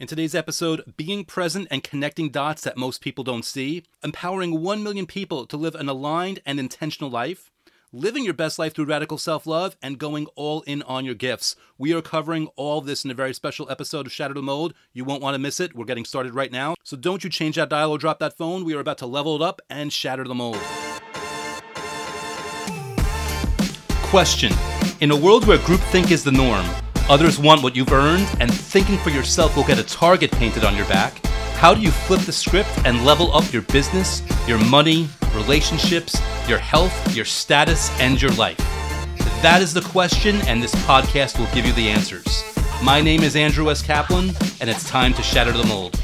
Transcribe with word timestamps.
In 0.00 0.06
today's 0.06 0.34
episode, 0.34 0.94
being 0.96 1.26
present 1.26 1.68
and 1.70 1.84
connecting 1.84 2.30
dots 2.30 2.62
that 2.62 2.78
most 2.78 3.02
people 3.02 3.22
don't 3.22 3.44
see, 3.44 3.82
empowering 4.02 4.62
1 4.62 4.82
million 4.82 5.04
people 5.04 5.44
to 5.44 5.58
live 5.58 5.74
an 5.74 5.90
aligned 5.90 6.40
and 6.46 6.58
intentional 6.58 7.10
life, 7.10 7.50
living 7.92 8.24
your 8.24 8.32
best 8.32 8.58
life 8.58 8.74
through 8.74 8.86
radical 8.86 9.18
self 9.18 9.46
love, 9.46 9.76
and 9.82 9.98
going 9.98 10.24
all 10.36 10.62
in 10.62 10.80
on 10.84 11.04
your 11.04 11.14
gifts. 11.14 11.54
We 11.76 11.92
are 11.92 12.00
covering 12.00 12.46
all 12.56 12.80
this 12.80 13.04
in 13.04 13.10
a 13.10 13.14
very 13.14 13.34
special 13.34 13.70
episode 13.70 14.06
of 14.06 14.12
Shatter 14.12 14.32
the 14.32 14.40
Mold. 14.40 14.72
You 14.94 15.04
won't 15.04 15.20
want 15.20 15.34
to 15.34 15.38
miss 15.38 15.60
it. 15.60 15.76
We're 15.76 15.84
getting 15.84 16.06
started 16.06 16.34
right 16.34 16.50
now. 16.50 16.76
So 16.82 16.96
don't 16.96 17.22
you 17.22 17.28
change 17.28 17.56
that 17.56 17.68
dial 17.68 17.90
or 17.90 17.98
drop 17.98 18.20
that 18.20 18.38
phone. 18.38 18.64
We 18.64 18.74
are 18.74 18.80
about 18.80 18.96
to 18.98 19.06
level 19.06 19.36
it 19.36 19.42
up 19.42 19.60
and 19.68 19.92
shatter 19.92 20.24
the 20.24 20.34
mold. 20.34 20.56
Question 24.08 24.54
In 25.00 25.10
a 25.10 25.16
world 25.16 25.46
where 25.46 25.58
groupthink 25.58 26.10
is 26.10 26.24
the 26.24 26.32
norm, 26.32 26.64
others 27.10 27.40
want 27.40 27.60
what 27.60 27.74
you've 27.74 27.92
earned, 27.92 28.28
and 28.38 28.54
thinking 28.54 28.96
for 28.96 29.10
yourself 29.10 29.56
will 29.56 29.64
get 29.64 29.80
a 29.80 29.82
target 29.82 30.30
painted 30.30 30.62
on 30.62 30.76
your 30.76 30.86
back, 30.86 31.18
how 31.56 31.74
do 31.74 31.80
you 31.80 31.90
flip 31.90 32.20
the 32.20 32.30
script 32.30 32.70
and 32.84 33.04
level 33.04 33.34
up 33.34 33.52
your 33.52 33.62
business, 33.62 34.22
your 34.46 34.58
money, 34.66 35.08
relationships, 35.34 36.16
your 36.48 36.58
health, 36.58 37.16
your 37.16 37.24
status, 37.24 37.90
and 37.98 38.22
your 38.22 38.30
life? 38.34 38.58
That 39.42 39.60
is 39.60 39.74
the 39.74 39.80
question, 39.80 40.36
and 40.42 40.62
this 40.62 40.72
podcast 40.86 41.36
will 41.36 41.52
give 41.52 41.66
you 41.66 41.72
the 41.72 41.88
answers. 41.88 42.44
My 42.80 43.00
name 43.00 43.24
is 43.24 43.34
Andrew 43.34 43.68
S. 43.72 43.82
Kaplan, 43.82 44.30
and 44.60 44.70
it's 44.70 44.88
time 44.88 45.12
to 45.14 45.22
shatter 45.22 45.50
the 45.50 45.64
mold. 45.64 46.00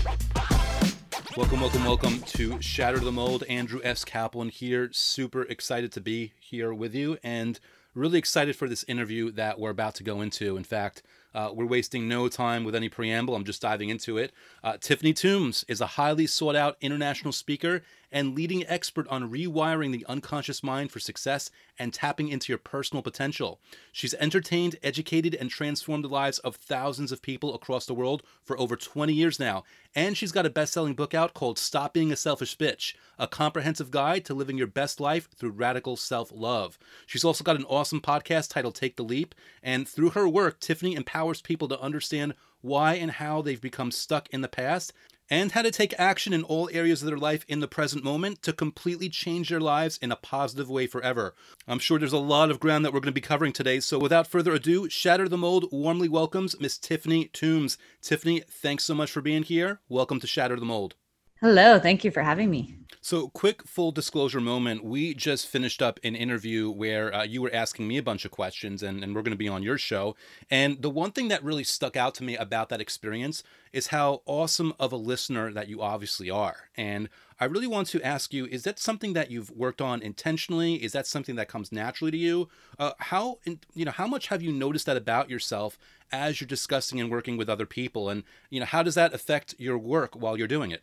Welcome, 1.37 1.61
welcome, 1.61 1.85
welcome 1.85 2.21
to 2.23 2.61
Shatter 2.61 2.99
the 2.99 3.13
Mold. 3.13 3.45
Andrew 3.49 3.81
S. 3.85 4.05
Kaplan 4.05 4.49
here. 4.49 4.89
Super 4.91 5.43
excited 5.43 5.93
to 5.93 6.01
be 6.01 6.33
here 6.41 6.75
with 6.75 6.97
you 6.97 7.17
and 7.23 7.61
really 7.97 8.19
excited 8.19 8.55
for 8.55 8.69
this 8.69 8.85
interview 8.87 9.33
that 9.33 9.59
we're 9.59 9.71
about 9.71 9.95
to 9.97 10.05
go 10.05 10.21
into. 10.21 10.57
In 10.57 10.65
fact, 10.65 11.03
uh, 11.37 11.51
we're 11.53 11.67
wasting 11.67 12.09
no 12.09 12.29
time 12.29 12.65
with 12.65 12.75
any 12.75 12.89
preamble. 12.89 13.37
I'm 13.37 13.45
just 13.45 13.61
diving 13.61 13.91
into 13.91 14.17
it. 14.17 14.33
Uh, 14.65 14.79
Tiffany 14.81 15.13
Toombs 15.13 15.67
is 15.69 15.83
a 15.83 15.87
highly 15.87 16.27
sought 16.27 16.57
out 16.57 16.79
international 16.81 17.31
speaker 17.31 17.83
and 18.11 18.35
leading 18.35 18.67
expert 18.67 19.07
on 19.09 19.31
rewiring 19.31 19.93
the 19.93 20.07
unconscious 20.09 20.63
mind 20.63 20.91
for 20.91 21.01
success 21.01 21.51
and 21.79 21.93
tapping 21.93 22.29
into 22.29 22.51
your 22.51 22.59
personal 22.59 23.03
potential. 23.03 23.61
She's 23.93 24.15
entertained, 24.15 24.77
educated, 24.83 25.35
and 25.35 25.51
transformed 25.51 26.05
the 26.05 26.09
lives 26.09 26.39
of 26.39 26.57
thousands 26.57 27.13
of 27.13 27.21
people 27.21 27.55
across 27.55 27.85
the 27.85 27.95
world 27.95 28.23
for 28.43 28.59
over 28.59 28.77
20 28.77 29.13
years 29.13 29.39
now. 29.39 29.65
And 29.95 30.17
she's 30.17 30.33
got 30.33 30.47
a 30.47 30.51
best 30.51 30.73
selling 30.73 30.95
book 30.95 31.15
out 31.15 31.35
called 31.35 31.59
Stop 31.59 31.93
Being 31.93 32.13
a 32.13 32.17
Selfish 32.17 32.57
Bitch, 32.57 32.95
a 33.19 33.27
comprehensive 33.27 33.91
guide 33.91 34.25
to 34.27 34.35
living 34.35 34.59
your 34.59 34.67
best 34.67 35.01
life 35.01 35.29
through 35.37 35.51
radical 35.51 35.97
self 35.97 36.31
love. 36.33 36.79
She's 37.07 37.25
also 37.25 37.45
got 37.45 37.57
an 37.57 37.65
awesome 37.65 38.01
podcast 38.01 38.51
titled 38.51 38.75
Take 38.75 38.97
the 38.97 39.05
Leap. 39.05 39.35
And 39.63 39.89
through 39.89 40.11
her 40.11 40.29
work, 40.29 40.61
Tiffany 40.61 40.95
empowers 40.95 41.26
people 41.35 41.69
to 41.69 41.81
understand 41.81 42.35
why 42.61 42.95
and 42.95 43.13
how 43.13 43.43
they've 43.43 43.61
become 43.61 43.91
stuck 43.91 44.29
in 44.31 44.41
the 44.41 44.49
past 44.49 44.93
and 45.29 45.53
how 45.53 45.63
to 45.63 45.71
take 45.71 45.95
action 45.99 46.33
in 46.33 46.43
all 46.45 46.71
areas 46.73 47.03
of 47.03 47.09
their 47.09 47.19
life 47.19 47.45
in 47.49 47.61
the 47.61 47.69
present 47.69 48.05
moment 48.05 48.43
to 48.43 48.53
completely 48.53 49.09
change 49.09 49.49
their 49.49 49.61
lives 49.61 49.99
in 49.99 50.13
a 50.13 50.17
positive 50.17 50.71
way 50.71 50.87
forever. 50.87 51.35
I'm 51.67 51.79
sure 51.79 51.99
there's 51.99 52.13
a 52.13 52.19
lot 52.19 52.51
of 52.51 52.61
ground 52.61 52.85
that 52.85 52.93
we're 52.93 53.01
going 53.01 53.13
to 53.13 53.13
be 53.13 53.21
covering 53.21 53.53
today, 53.53 53.81
so 53.81 53.99
without 53.99 54.27
further 54.27 54.53
ado, 54.53 54.89
Shatter 54.89 55.29
the 55.29 55.37
Mold 55.37 55.67
warmly 55.73 56.09
welcomes 56.09 56.59
Miss 56.61 56.79
Tiffany 56.79 57.27
Toombs. 57.27 57.77
Tiffany, 58.01 58.43
thanks 58.49 58.85
so 58.85 58.95
much 58.95 59.11
for 59.11 59.21
being 59.21 59.43
here. 59.43 59.81
Welcome 59.89 60.21
to 60.21 60.27
Shatter 60.27 60.57
the 60.57 60.67
Mold. 60.67 60.95
Hello, 61.43 61.79
thank 61.79 62.03
you 62.03 62.11
for 62.11 62.23
having 62.23 62.51
me. 62.51 62.75
So, 63.03 63.29
quick 63.29 63.69
full 63.69 63.93
disclosure 63.93 64.41
moment. 64.41 64.83
We 64.83 65.13
just 65.13 65.47
finished 65.47 65.83
up 65.83 66.01
an 66.03 66.17
interview 66.17 66.71
where 66.71 67.15
uh, 67.15 67.25
you 67.25 67.43
were 67.43 67.53
asking 67.53 67.87
me 67.87 67.99
a 67.99 68.03
bunch 68.03 68.25
of 68.25 68.31
questions, 68.31 68.83
and, 68.83 69.05
and 69.05 69.15
we're 69.15 69.21
going 69.21 69.33
to 69.33 69.37
be 69.37 69.47
on 69.47 69.63
your 69.63 69.77
show. 69.77 70.17
And 70.51 70.81
the 70.81 70.89
one 70.89 71.13
thing 71.13 71.29
that 71.29 71.45
really 71.45 71.63
stuck 71.63 71.95
out 71.95 72.15
to 72.15 72.25
me 72.25 72.37
about 72.37 72.71
that 72.71 72.81
experience 72.81 73.45
is 73.71 73.89
how 73.89 74.23
awesome 74.25 74.73
of 74.81 74.93
a 74.93 74.97
listener 74.97 75.53
that 75.53 75.69
you 75.69 75.83
obviously 75.83 76.31
are. 76.31 76.71
And 76.75 77.11
I 77.39 77.45
really 77.45 77.67
want 77.67 77.89
to 77.89 78.03
ask 78.03 78.33
you 78.33 78.47
is 78.47 78.63
that 78.63 78.79
something 78.79 79.13
that 79.13 79.31
you've 79.31 79.51
worked 79.51 79.83
on 79.83 80.01
intentionally? 80.01 80.83
Is 80.83 80.93
that 80.93 81.07
something 81.07 81.37
that 81.37 81.49
comes 81.49 81.71
naturally 81.71 82.13
to 82.13 82.17
you? 82.17 82.49
Uh, 82.79 82.93
how, 82.99 83.41
you 83.75 83.85
know, 83.85 83.93
how 83.93 84.07
much 84.07 84.29
have 84.29 84.41
you 84.41 84.53
noticed 84.53 84.87
that 84.87 84.97
about 84.97 85.29
yourself 85.29 85.79
as 86.11 86.41
you're 86.41 86.49
discussing 86.49 86.99
and 86.99 87.11
working 87.11 87.37
with 87.37 87.51
other 87.51 87.67
people? 87.67 88.09
And, 88.09 88.25
you 88.49 88.59
know, 88.59 88.67
how 88.67 88.83
does 88.83 88.95
that 88.95 89.13
affect 89.13 89.55
your 89.59 89.77
work 89.77 90.17
while 90.17 90.39
you're 90.39 90.49
doing 90.49 90.71
it? 90.71 90.83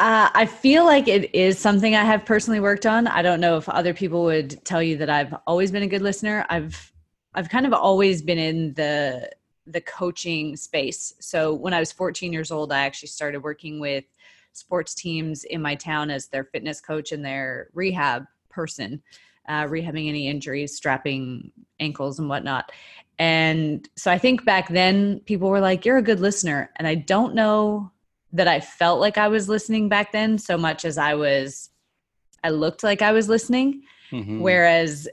Uh, 0.00 0.28
I 0.34 0.46
feel 0.46 0.84
like 0.84 1.06
it 1.06 1.32
is 1.34 1.58
something 1.58 1.94
I 1.94 2.04
have 2.04 2.24
personally 2.24 2.58
worked 2.60 2.84
on. 2.84 3.06
I 3.06 3.22
don't 3.22 3.40
know 3.40 3.56
if 3.56 3.68
other 3.68 3.94
people 3.94 4.24
would 4.24 4.64
tell 4.64 4.82
you 4.82 4.96
that 4.96 5.08
I've 5.08 5.34
always 5.46 5.70
been 5.70 5.84
a 5.84 5.88
good 5.88 6.02
listener. 6.02 6.44
I've 6.50 6.92
I've 7.34 7.48
kind 7.48 7.66
of 7.66 7.72
always 7.72 8.20
been 8.20 8.38
in 8.38 8.74
the 8.74 9.30
the 9.66 9.80
coaching 9.80 10.56
space. 10.56 11.14
So 11.20 11.54
when 11.54 11.72
I 11.72 11.80
was 11.80 11.92
14 11.92 12.32
years 12.32 12.50
old, 12.50 12.72
I 12.72 12.80
actually 12.80 13.08
started 13.08 13.42
working 13.42 13.80
with 13.80 14.04
sports 14.52 14.94
teams 14.94 15.44
in 15.44 15.62
my 15.62 15.74
town 15.74 16.10
as 16.10 16.26
their 16.26 16.44
fitness 16.44 16.80
coach 16.80 17.12
and 17.12 17.24
their 17.24 17.68
rehab 17.72 18.26
person, 18.50 19.02
uh, 19.48 19.64
rehabbing 19.64 20.08
any 20.08 20.28
injuries, 20.28 20.76
strapping 20.76 21.50
ankles 21.80 22.18
and 22.18 22.28
whatnot. 22.28 22.72
And 23.18 23.88
so 23.96 24.10
I 24.10 24.18
think 24.18 24.44
back 24.44 24.68
then 24.68 25.20
people 25.20 25.48
were 25.48 25.60
like, 25.60 25.84
"You're 25.84 25.98
a 25.98 26.02
good 26.02 26.20
listener," 26.20 26.70
and 26.76 26.86
I 26.86 26.96
don't 26.96 27.34
know 27.34 27.92
that 28.34 28.48
I 28.48 28.60
felt 28.60 29.00
like 29.00 29.16
I 29.16 29.28
was 29.28 29.48
listening 29.48 29.88
back 29.88 30.12
then 30.12 30.38
so 30.38 30.58
much 30.58 30.84
as 30.84 30.98
I 30.98 31.14
was 31.14 31.70
I 32.42 32.50
looked 32.50 32.82
like 32.82 33.00
I 33.00 33.12
was 33.12 33.28
listening. 33.28 33.84
Mm-hmm. 34.12 34.40
Whereas 34.40 35.08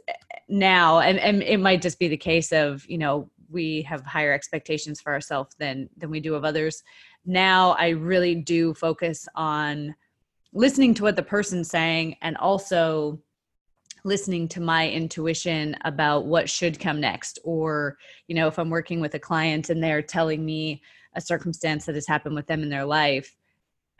now 0.50 1.00
and, 1.00 1.18
and 1.18 1.42
it 1.42 1.60
might 1.60 1.82
just 1.82 1.98
be 1.98 2.10
the 2.10 2.18
case 2.18 2.52
of, 2.52 2.86
you 2.90 2.98
know, 2.98 3.30
we 3.50 3.84
have 3.84 4.06
higher 4.06 4.34
expectations 4.34 5.00
for 5.00 5.14
ourselves 5.14 5.56
than 5.60 5.90
than 5.98 6.10
we 6.10 6.20
do 6.20 6.36
of 6.36 6.44
others. 6.44 6.84
Now 7.26 7.72
I 7.72 7.90
really 7.90 8.36
do 8.36 8.74
focus 8.74 9.28
on 9.36 9.96
listening 10.52 10.94
to 10.96 11.04
what 11.04 11.16
the 11.16 11.24
person's 11.24 11.70
saying 11.70 12.18
and 12.22 12.36
also 12.38 13.22
listening 14.04 14.48
to 14.48 14.60
my 14.60 14.90
intuition 14.90 15.76
about 15.86 16.26
what 16.26 16.50
should 16.50 16.80
come 16.80 17.00
next 17.00 17.38
or 17.44 17.98
you 18.28 18.36
know 18.36 18.48
if 18.48 18.58
i'm 18.58 18.72
working 18.72 19.00
with 19.00 19.14
a 19.14 19.20
client 19.20 19.70
and 19.70 19.84
they're 19.84 20.02
telling 20.02 20.44
me 20.44 20.82
a 21.14 21.22
circumstance 21.22 21.86
that 21.86 21.96
has 21.96 22.08
happened 22.08 22.36
with 22.36 22.48
them 22.48 22.64
in 22.64 22.70
their 22.70 22.86
life 22.86 23.36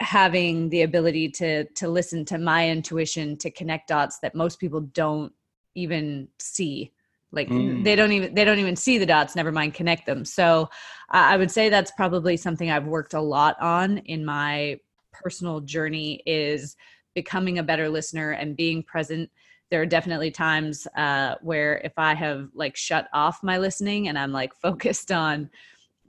having 0.02 0.70
the 0.70 0.82
ability 0.82 1.30
to 1.30 1.64
to 1.66 1.88
listen 1.88 2.26
to 2.26 2.38
my 2.38 2.68
intuition 2.70 3.38
to 3.38 3.52
connect 3.52 3.88
dots 3.88 4.20
that 4.20 4.36
most 4.36 4.60
people 4.60 4.82
don't 4.82 5.32
even 5.76 6.28
see. 6.40 6.92
Like 7.32 7.48
mm. 7.48 7.84
they 7.84 7.96
don't 7.96 8.12
even 8.12 8.34
they 8.34 8.44
don't 8.44 8.60
even 8.60 8.76
see 8.76 8.98
the 8.98 9.06
dots 9.06 9.36
never 9.36 9.52
mind 9.52 9.74
connect 9.74 10.06
them. 10.06 10.26
So 10.26 10.70
i 11.10 11.38
would 11.38 11.52
say 11.52 11.70
that's 11.70 11.92
probably 11.92 12.38
something 12.38 12.72
i've 12.72 12.86
worked 12.86 13.14
a 13.14 13.22
lot 13.22 13.56
on 13.62 14.00
in 14.00 14.26
my 14.26 14.80
personal 15.12 15.60
journey 15.60 16.24
is 16.26 16.76
becoming 17.14 17.60
a 17.60 17.64
better 17.64 17.90
listener 17.90 18.32
and 18.32 18.56
being 18.56 18.82
present. 18.82 19.30
There 19.70 19.82
are 19.82 19.86
definitely 19.86 20.32
times 20.32 20.88
uh, 20.98 21.36
where 21.42 21.78
if 21.84 21.94
i 21.98 22.14
have 22.16 22.50
like 22.54 22.76
shut 22.76 23.08
off 23.14 23.44
my 23.44 23.58
listening 23.58 24.08
and 24.08 24.18
i'm 24.18 24.32
like 24.32 24.54
focused 24.56 25.12
on 25.26 25.50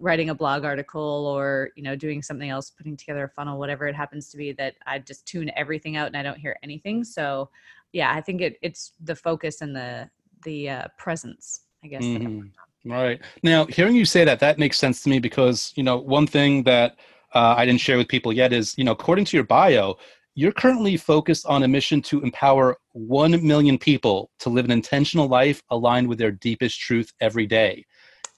writing 0.03 0.31
a 0.31 0.35
blog 0.35 0.65
article 0.65 1.27
or 1.27 1.71
you 1.77 1.83
know 1.83 1.95
doing 1.95 2.21
something 2.21 2.51
else 2.51 2.71
putting 2.71 2.97
together 2.97 3.25
a 3.25 3.29
funnel 3.29 3.59
whatever 3.59 3.87
it 3.87 3.95
happens 3.95 4.29
to 4.31 4.37
be 4.37 4.51
that 4.53 4.75
i 4.85 4.99
just 4.99 5.25
tune 5.27 5.51
everything 5.57 5.97
out 5.97 6.09
and 6.09 6.17
i 6.17 6.23
don't 6.23 6.39
hear 6.39 6.57
anything. 6.63 7.05
So 7.05 7.49
yeah 7.93 8.13
i 8.13 8.21
think 8.21 8.41
it, 8.41 8.57
it's 8.63 8.93
the 9.05 9.15
focus 9.15 9.61
and 9.61 9.75
the 9.75 10.11
the 10.45 10.69
uh, 10.69 10.85
presence 10.99 11.63
i 11.85 11.87
guess 11.87 12.03
mm-hmm. 12.03 12.91
right. 12.91 13.21
Now 13.45 13.65
hearing 13.67 13.95
you 13.95 14.05
say 14.05 14.25
that 14.25 14.41
that 14.41 14.59
makes 14.59 14.79
sense 14.79 15.03
to 15.05 15.09
me 15.09 15.21
because 15.21 15.73
you 15.77 15.85
know 15.85 15.99
one 15.99 16.27
thing 16.27 16.65
that 16.65 16.97
uh, 17.35 17.55
i 17.57 17.65
didn't 17.65 17.81
share 17.81 17.97
with 17.97 18.09
people 18.09 18.33
yet 18.33 18.53
is 18.53 18.77
you 18.77 18.85
know 18.85 18.93
according 18.93 19.25
to 19.27 19.37
your 19.37 19.45
bio 19.45 19.95
you're 20.35 20.53
currently 20.53 20.97
focused 20.97 21.45
on 21.45 21.63
a 21.63 21.69
mission 21.69 22.01
to 22.01 22.23
empower 22.23 22.79
1 22.93 23.47
million 23.47 23.77
people 23.77 24.31
to 24.39 24.49
live 24.49 24.65
an 24.65 24.71
intentional 24.71 25.29
life 25.29 25.63
aligned 25.69 26.09
with 26.09 26.19
their 26.19 26.33
deepest 26.33 26.81
truth 26.81 27.13
every 27.21 27.47
day 27.47 27.85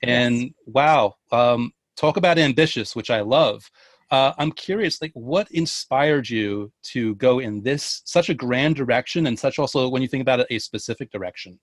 and 0.03 0.43
yes. 0.43 0.53
wow 0.67 1.15
um, 1.33 1.73
talk 1.97 2.17
about 2.17 2.39
ambitious 2.39 2.95
which 2.97 3.11
i 3.11 3.21
love. 3.21 3.71
Uh, 4.11 4.33
i'm 4.39 4.53
curious 4.53 5.01
like 5.01 5.13
what 5.15 5.51
inspired 5.53 6.29
you 6.29 6.71
to 6.83 7.15
go 7.17 7.39
in 7.39 7.63
this 7.63 8.03
such 8.05 8.29
a 8.29 8.35
grand 8.35 8.77
direction 8.77 9.27
and 9.27 9.39
such 9.39 9.59
also 9.59 9.89
when 9.89 10.03
you 10.03 10.09
think 10.09 10.23
about 10.23 10.41
it 10.41 10.47
a 10.51 10.59
specific 10.59 11.11
direction? 11.11 11.59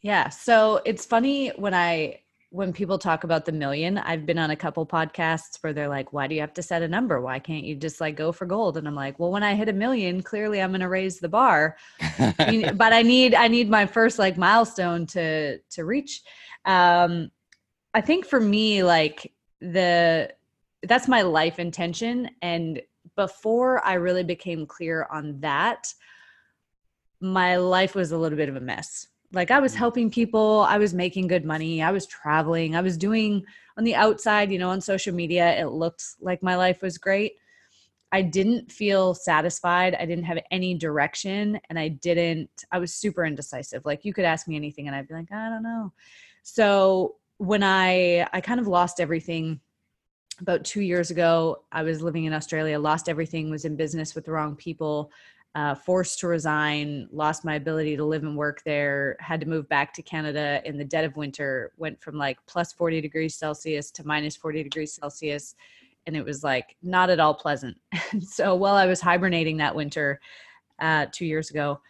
Yeah 0.00 0.28
so 0.30 0.80
it's 0.84 1.04
funny 1.04 1.50
when 1.50 1.74
i 1.74 2.18
when 2.52 2.70
people 2.70 2.98
talk 2.98 3.24
about 3.24 3.46
the 3.46 3.52
million 3.52 3.96
i've 3.98 4.26
been 4.26 4.38
on 4.38 4.50
a 4.50 4.56
couple 4.56 4.84
podcasts 4.86 5.56
where 5.62 5.72
they're 5.72 5.88
like 5.88 6.12
why 6.12 6.26
do 6.26 6.34
you 6.34 6.40
have 6.40 6.52
to 6.52 6.62
set 6.62 6.82
a 6.82 6.88
number? 6.88 7.20
Why 7.20 7.38
can't 7.38 7.64
you 7.64 7.74
just 7.74 7.98
like 8.00 8.14
go 8.14 8.30
for 8.30 8.44
gold? 8.44 8.76
And 8.76 8.86
i'm 8.86 8.94
like 8.94 9.18
well 9.18 9.30
when 9.30 9.42
i 9.42 9.54
hit 9.54 9.68
a 9.68 9.72
million 9.72 10.22
clearly 10.22 10.60
i'm 10.60 10.70
going 10.70 10.80
to 10.80 10.88
raise 10.88 11.18
the 11.18 11.28
bar. 11.28 11.76
But 12.38 12.92
i 12.92 13.02
need 13.02 13.34
i 13.34 13.48
need 13.48 13.70
my 13.70 13.86
first 13.86 14.18
like 14.18 14.36
milestone 14.36 15.06
to 15.06 15.58
to 15.58 15.84
reach. 15.84 16.22
Um 16.66 17.30
I 17.94 18.00
think 18.00 18.26
for 18.26 18.40
me, 18.40 18.82
like 18.82 19.32
the 19.60 20.32
that's 20.82 21.08
my 21.08 21.22
life 21.22 21.58
intention. 21.58 22.30
And 22.40 22.82
before 23.16 23.84
I 23.84 23.94
really 23.94 24.24
became 24.24 24.66
clear 24.66 25.06
on 25.10 25.40
that, 25.40 25.92
my 27.20 27.56
life 27.56 27.94
was 27.94 28.12
a 28.12 28.18
little 28.18 28.36
bit 28.36 28.48
of 28.48 28.56
a 28.56 28.60
mess. 28.60 29.08
Like 29.32 29.50
I 29.50 29.60
was 29.60 29.72
mm. 29.74 29.76
helping 29.76 30.10
people, 30.10 30.66
I 30.68 30.78
was 30.78 30.92
making 30.92 31.28
good 31.28 31.44
money, 31.44 31.82
I 31.82 31.92
was 31.92 32.06
traveling, 32.06 32.74
I 32.74 32.80
was 32.80 32.96
doing 32.96 33.44
on 33.78 33.84
the 33.84 33.94
outside, 33.94 34.50
you 34.50 34.58
know, 34.58 34.70
on 34.70 34.80
social 34.80 35.14
media, 35.14 35.58
it 35.58 35.68
looked 35.68 36.04
like 36.20 36.42
my 36.42 36.56
life 36.56 36.82
was 36.82 36.98
great. 36.98 37.34
I 38.14 38.20
didn't 38.20 38.70
feel 38.70 39.14
satisfied. 39.14 39.94
I 39.94 40.04
didn't 40.04 40.24
have 40.24 40.38
any 40.50 40.74
direction 40.74 41.58
and 41.70 41.78
I 41.78 41.88
didn't 41.88 42.50
I 42.70 42.78
was 42.78 42.94
super 42.94 43.24
indecisive. 43.24 43.86
Like 43.86 44.04
you 44.04 44.12
could 44.12 44.26
ask 44.26 44.46
me 44.46 44.56
anything 44.56 44.86
and 44.86 44.94
I'd 44.94 45.08
be 45.08 45.14
like, 45.14 45.32
I 45.32 45.48
don't 45.48 45.62
know. 45.62 45.92
So 46.42 47.16
when 47.42 47.64
I 47.64 48.26
I 48.32 48.40
kind 48.40 48.60
of 48.60 48.68
lost 48.68 49.00
everything 49.00 49.60
about 50.40 50.64
2 50.64 50.80
years 50.80 51.10
ago, 51.10 51.64
I 51.72 51.82
was 51.82 52.00
living 52.00 52.24
in 52.24 52.32
Australia, 52.32 52.78
lost 52.78 53.08
everything, 53.08 53.50
was 53.50 53.64
in 53.64 53.76
business 53.76 54.14
with 54.14 54.24
the 54.24 54.32
wrong 54.32 54.54
people 54.54 55.10
uh, 55.54 55.74
forced 55.74 56.20
to 56.20 56.28
resign, 56.28 57.08
lost 57.12 57.44
my 57.44 57.56
ability 57.56 57.96
to 57.96 58.04
live 58.04 58.22
and 58.22 58.36
work 58.36 58.62
there, 58.64 59.16
had 59.18 59.40
to 59.40 59.46
move 59.46 59.68
back 59.68 59.92
to 59.92 60.02
Canada 60.02 60.62
in 60.64 60.78
the 60.78 60.84
dead 60.84 61.04
of 61.04 61.16
winter, 61.16 61.72
went 61.76 62.00
from 62.00 62.16
like 62.16 62.38
plus 62.46 62.72
40 62.72 63.00
degrees 63.00 63.34
Celsius 63.34 63.90
to 63.90 64.06
minus 64.06 64.36
40 64.36 64.62
degrees 64.62 64.94
Celsius. 64.94 65.54
And 66.06 66.16
it 66.16 66.24
was 66.24 66.42
like 66.42 66.76
not 66.82 67.10
at 67.10 67.20
all 67.20 67.34
pleasant. 67.34 67.76
so 68.20 68.54
while 68.54 68.76
I 68.76 68.86
was 68.86 69.00
hibernating 69.00 69.56
that 69.58 69.74
winter 69.74 70.20
uh, 70.78 71.06
two 71.12 71.26
years 71.26 71.50
ago, 71.50 71.80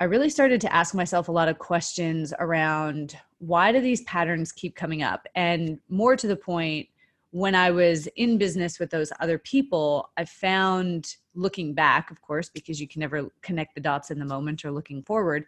I 0.00 0.04
really 0.04 0.30
started 0.30 0.62
to 0.62 0.72
ask 0.72 0.94
myself 0.94 1.28
a 1.28 1.32
lot 1.32 1.48
of 1.48 1.58
questions 1.58 2.32
around 2.38 3.18
why 3.38 3.70
do 3.70 3.80
these 3.80 4.00
patterns 4.04 4.50
keep 4.50 4.74
coming 4.74 5.02
up? 5.02 5.26
And 5.34 5.78
more 5.90 6.16
to 6.16 6.26
the 6.26 6.36
point, 6.36 6.88
when 7.32 7.54
I 7.54 7.70
was 7.70 8.08
in 8.16 8.38
business 8.38 8.80
with 8.80 8.90
those 8.90 9.12
other 9.20 9.38
people, 9.38 10.10
I 10.16 10.24
found 10.24 11.16
looking 11.34 11.74
back, 11.74 12.10
of 12.10 12.22
course, 12.22 12.48
because 12.48 12.80
you 12.80 12.88
can 12.88 13.00
never 13.00 13.28
connect 13.42 13.74
the 13.74 13.80
dots 13.82 14.10
in 14.10 14.18
the 14.18 14.24
moment 14.24 14.64
or 14.64 14.72
looking 14.72 15.02
forward. 15.02 15.44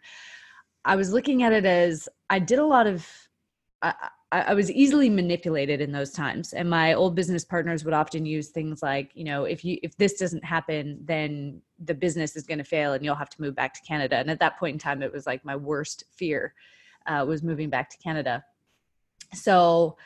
I 0.85 0.95
was 0.95 1.11
looking 1.11 1.41
at 1.41 1.51
it 1.51 1.65
as 1.65 2.07
I 2.29 2.37
did 2.37 2.59
a 2.59 2.65
lot 2.65 2.85
of, 2.85 3.07
I 4.41 4.53
was 4.53 4.71
easily 4.71 5.09
manipulated 5.09 5.79
in 5.81 5.91
those 5.91 6.11
times. 6.11 6.53
And 6.53 6.69
my 6.69 6.93
old 6.93 7.15
business 7.15 7.45
partners 7.45 7.85
would 7.85 7.93
often 7.93 8.25
use 8.25 8.49
things 8.49 8.81
like, 8.81 9.11
you 9.13 9.23
know, 9.23 9.45
if 9.45 9.63
you, 9.63 9.77
if 9.83 9.95
this 9.97 10.13
doesn't 10.13 10.43
happen, 10.43 10.99
then 11.03 11.61
the 11.83 11.93
business 11.93 12.35
is 12.35 12.43
going 12.43 12.57
to 12.57 12.63
fail 12.63 12.93
and 12.93 13.05
you'll 13.05 13.15
have 13.15 13.29
to 13.29 13.41
move 13.41 13.55
back 13.55 13.73
to 13.75 13.81
Canada. 13.81 14.17
And 14.17 14.31
at 14.31 14.39
that 14.39 14.57
point 14.57 14.73
in 14.73 14.79
time, 14.79 15.03
it 15.03 15.13
was 15.13 15.27
like 15.27 15.45
my 15.45 15.55
worst 15.55 16.05
fear 16.11 16.53
uh, 17.05 17.25
was 17.27 17.43
moving 17.43 17.69
back 17.69 17.89
to 17.89 17.97
Canada. 17.97 18.43
So, 19.33 19.97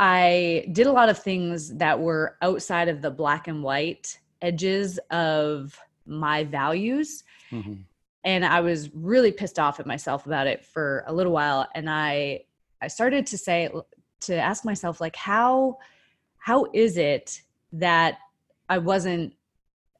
I 0.00 0.64
did 0.72 0.86
a 0.86 0.92
lot 0.92 1.10
of 1.10 1.18
things 1.18 1.74
that 1.76 2.00
were 2.00 2.38
outside 2.40 2.88
of 2.88 3.02
the 3.02 3.10
black 3.10 3.48
and 3.48 3.62
white 3.62 4.18
edges 4.40 4.98
of 5.10 5.78
my 6.06 6.44
values. 6.44 7.22
Mm-hmm. 7.52 7.82
And 8.24 8.44
I 8.44 8.60
was 8.62 8.88
really 8.94 9.30
pissed 9.30 9.58
off 9.58 9.78
at 9.78 9.86
myself 9.86 10.24
about 10.24 10.46
it 10.46 10.64
for 10.64 11.04
a 11.06 11.12
little 11.12 11.32
while. 11.32 11.68
And 11.74 11.88
I 11.90 12.44
I 12.82 12.88
started 12.88 13.26
to 13.26 13.38
say 13.38 13.70
to 14.22 14.36
ask 14.36 14.64
myself, 14.64 15.00
like, 15.00 15.16
how 15.16 15.78
how 16.38 16.66
is 16.72 16.96
it 16.96 17.42
that 17.72 18.18
I 18.68 18.78
wasn't 18.78 19.34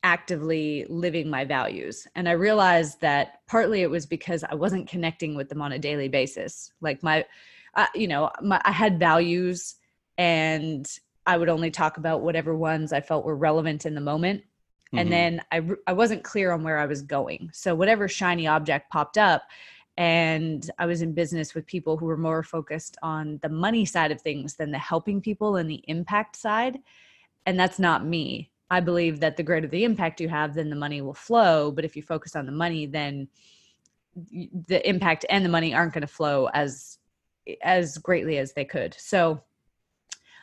actively 0.03 0.87
living 0.89 1.29
my 1.29 1.45
values? 1.45 2.07
And 2.15 2.29
I 2.29 2.33
realized 2.33 3.01
that 3.03 3.41
partly 3.47 3.83
it 3.83 3.91
was 3.91 4.07
because 4.07 4.43
I 4.45 4.55
wasn't 4.55 4.89
connecting 4.89 5.35
with 5.35 5.49
them 5.49 5.61
on 5.61 5.73
a 5.73 5.79
daily 5.79 6.09
basis. 6.09 6.73
Like 6.81 7.03
my 7.03 7.27
uh, 7.75 7.87
you 7.95 8.09
know, 8.09 8.31
my, 8.43 8.61
I 8.65 8.73
had 8.73 8.99
values 8.99 9.77
and 10.19 10.91
I 11.27 11.37
would 11.37 11.49
only 11.49 11.71
talk 11.71 11.97
about 11.97 12.23
whatever 12.23 12.57
ones 12.57 12.93
I 12.93 13.01
felt 13.01 13.25
were 13.25 13.37
relevant 13.37 13.87
in 13.87 13.95
the 13.95 14.01
moment. 14.01 14.41
Mm-hmm. 14.41 14.99
And 14.99 15.13
then 15.13 15.43
I, 15.53 15.63
I 15.87 15.93
wasn't 15.93 16.25
clear 16.25 16.53
on 16.53 16.65
where 16.65 16.79
I 16.79 16.87
was 16.87 17.03
going. 17.03 17.51
So 17.53 17.75
whatever 17.75 18.09
shiny 18.09 18.47
object 18.47 18.91
popped 18.91 19.19
up, 19.19 19.43
and 20.01 20.71
I 20.79 20.87
was 20.87 21.03
in 21.03 21.13
business 21.13 21.55
with 21.55 21.67
people 21.67 21.99
who 21.99 22.07
were 22.07 22.17
more 22.17 22.43
focused 22.43 22.97
on 23.03 23.39
the 23.43 23.51
money 23.51 23.85
side 23.85 24.11
of 24.11 24.23
things 24.23 24.55
than 24.55 24.71
the 24.71 24.79
helping 24.79 25.21
people 25.21 25.57
and 25.57 25.69
the 25.69 25.85
impact 25.89 26.37
side. 26.37 26.79
And 27.45 27.61
that's 27.61 27.79
not 27.79 28.07
me. 28.07 28.51
I 28.71 28.81
believe 28.81 29.21
that 29.21 29.37
the 29.37 29.43
greater 29.43 29.69
the 29.69 29.85
impact 29.85 30.19
you 30.19 30.31
have, 30.31 30.55
then 30.55 30.71
the 30.71 30.77
money 30.77 31.03
will 31.03 31.13
flow. 31.13 31.71
But 31.71 31.85
if 31.85 31.97
you 31.97 32.03
focus 32.03 32.35
on 32.35 32.47
the 32.47 32.53
money, 32.53 32.87
then 32.87 33.29
the 34.33 34.81
impact 34.89 35.27
and 35.29 35.45
the 35.45 35.51
money 35.51 35.75
aren't 35.75 35.93
going 35.93 36.01
to 36.01 36.07
flow 36.07 36.49
as 36.55 36.97
as 37.63 37.99
greatly 37.99 38.39
as 38.39 38.55
they 38.55 38.65
could. 38.65 38.95
So 38.99 39.43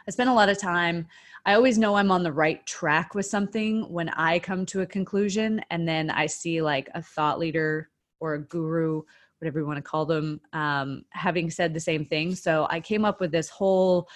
I 0.08 0.12
spend 0.12 0.30
a 0.30 0.34
lot 0.34 0.50
of 0.50 0.60
time. 0.60 1.08
I 1.48 1.56
always 1.56 1.80
know 1.80 1.96
I'm 1.96 2.12
on 2.12 2.22
the 2.22 2.32
right 2.32 2.64
track 2.68 3.16
with 3.16 3.26
something 3.26 3.92
when 3.92 4.10
I 4.10 4.38
come 4.38 4.68
to 4.68 4.82
a 4.82 4.86
conclusion 4.86 5.62
and 5.72 5.88
then 5.88 6.12
I 6.12 6.28
see 6.28 6.62
like 6.62 6.90
a 6.94 7.02
thought 7.02 7.40
leader 7.40 7.90
or 8.20 8.36
a 8.36 8.40
guru, 8.40 9.02
whatever 9.40 9.60
you 9.60 9.66
want 9.66 9.78
to 9.78 9.84
call 9.84 10.06
them, 10.06 10.42
um, 10.54 11.04
having 11.12 11.50
said 11.50 11.74
the 11.74 11.80
same 11.80 12.06
thing. 12.06 12.36
So 12.36 12.68
I 12.70 12.80
came 12.80 13.06
up 13.06 13.20
with 13.20 13.32
this 13.32 13.50
whole 13.50 14.08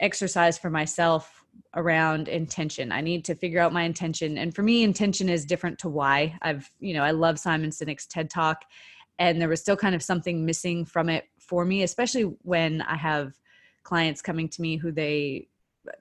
exercise 0.00 0.58
for 0.58 0.70
myself 0.70 1.44
around 1.74 2.28
intention. 2.28 2.92
I 2.92 3.00
need 3.00 3.24
to 3.26 3.34
figure 3.34 3.60
out 3.60 3.72
my 3.72 3.82
intention. 3.82 4.38
And 4.38 4.54
for 4.54 4.62
me, 4.62 4.82
intention 4.82 5.28
is 5.28 5.44
different 5.44 5.78
to 5.80 5.88
why. 5.88 6.38
I've, 6.42 6.70
you 6.80 6.94
know, 6.94 7.02
I 7.02 7.10
love 7.10 7.38
Simon 7.38 7.70
Sinek's 7.70 8.06
TED 8.06 8.30
Talk, 8.30 8.64
and 9.18 9.40
there 9.40 9.48
was 9.48 9.60
still 9.60 9.76
kind 9.76 9.94
of 9.94 10.02
something 10.02 10.44
missing 10.44 10.84
from 10.84 11.08
it 11.08 11.28
for 11.38 11.64
me, 11.64 11.82
especially 11.82 12.22
when 12.42 12.82
I 12.82 12.96
have 12.96 13.34
clients 13.82 14.22
coming 14.22 14.48
to 14.48 14.62
me 14.62 14.76
who 14.76 14.92
they 14.92 15.48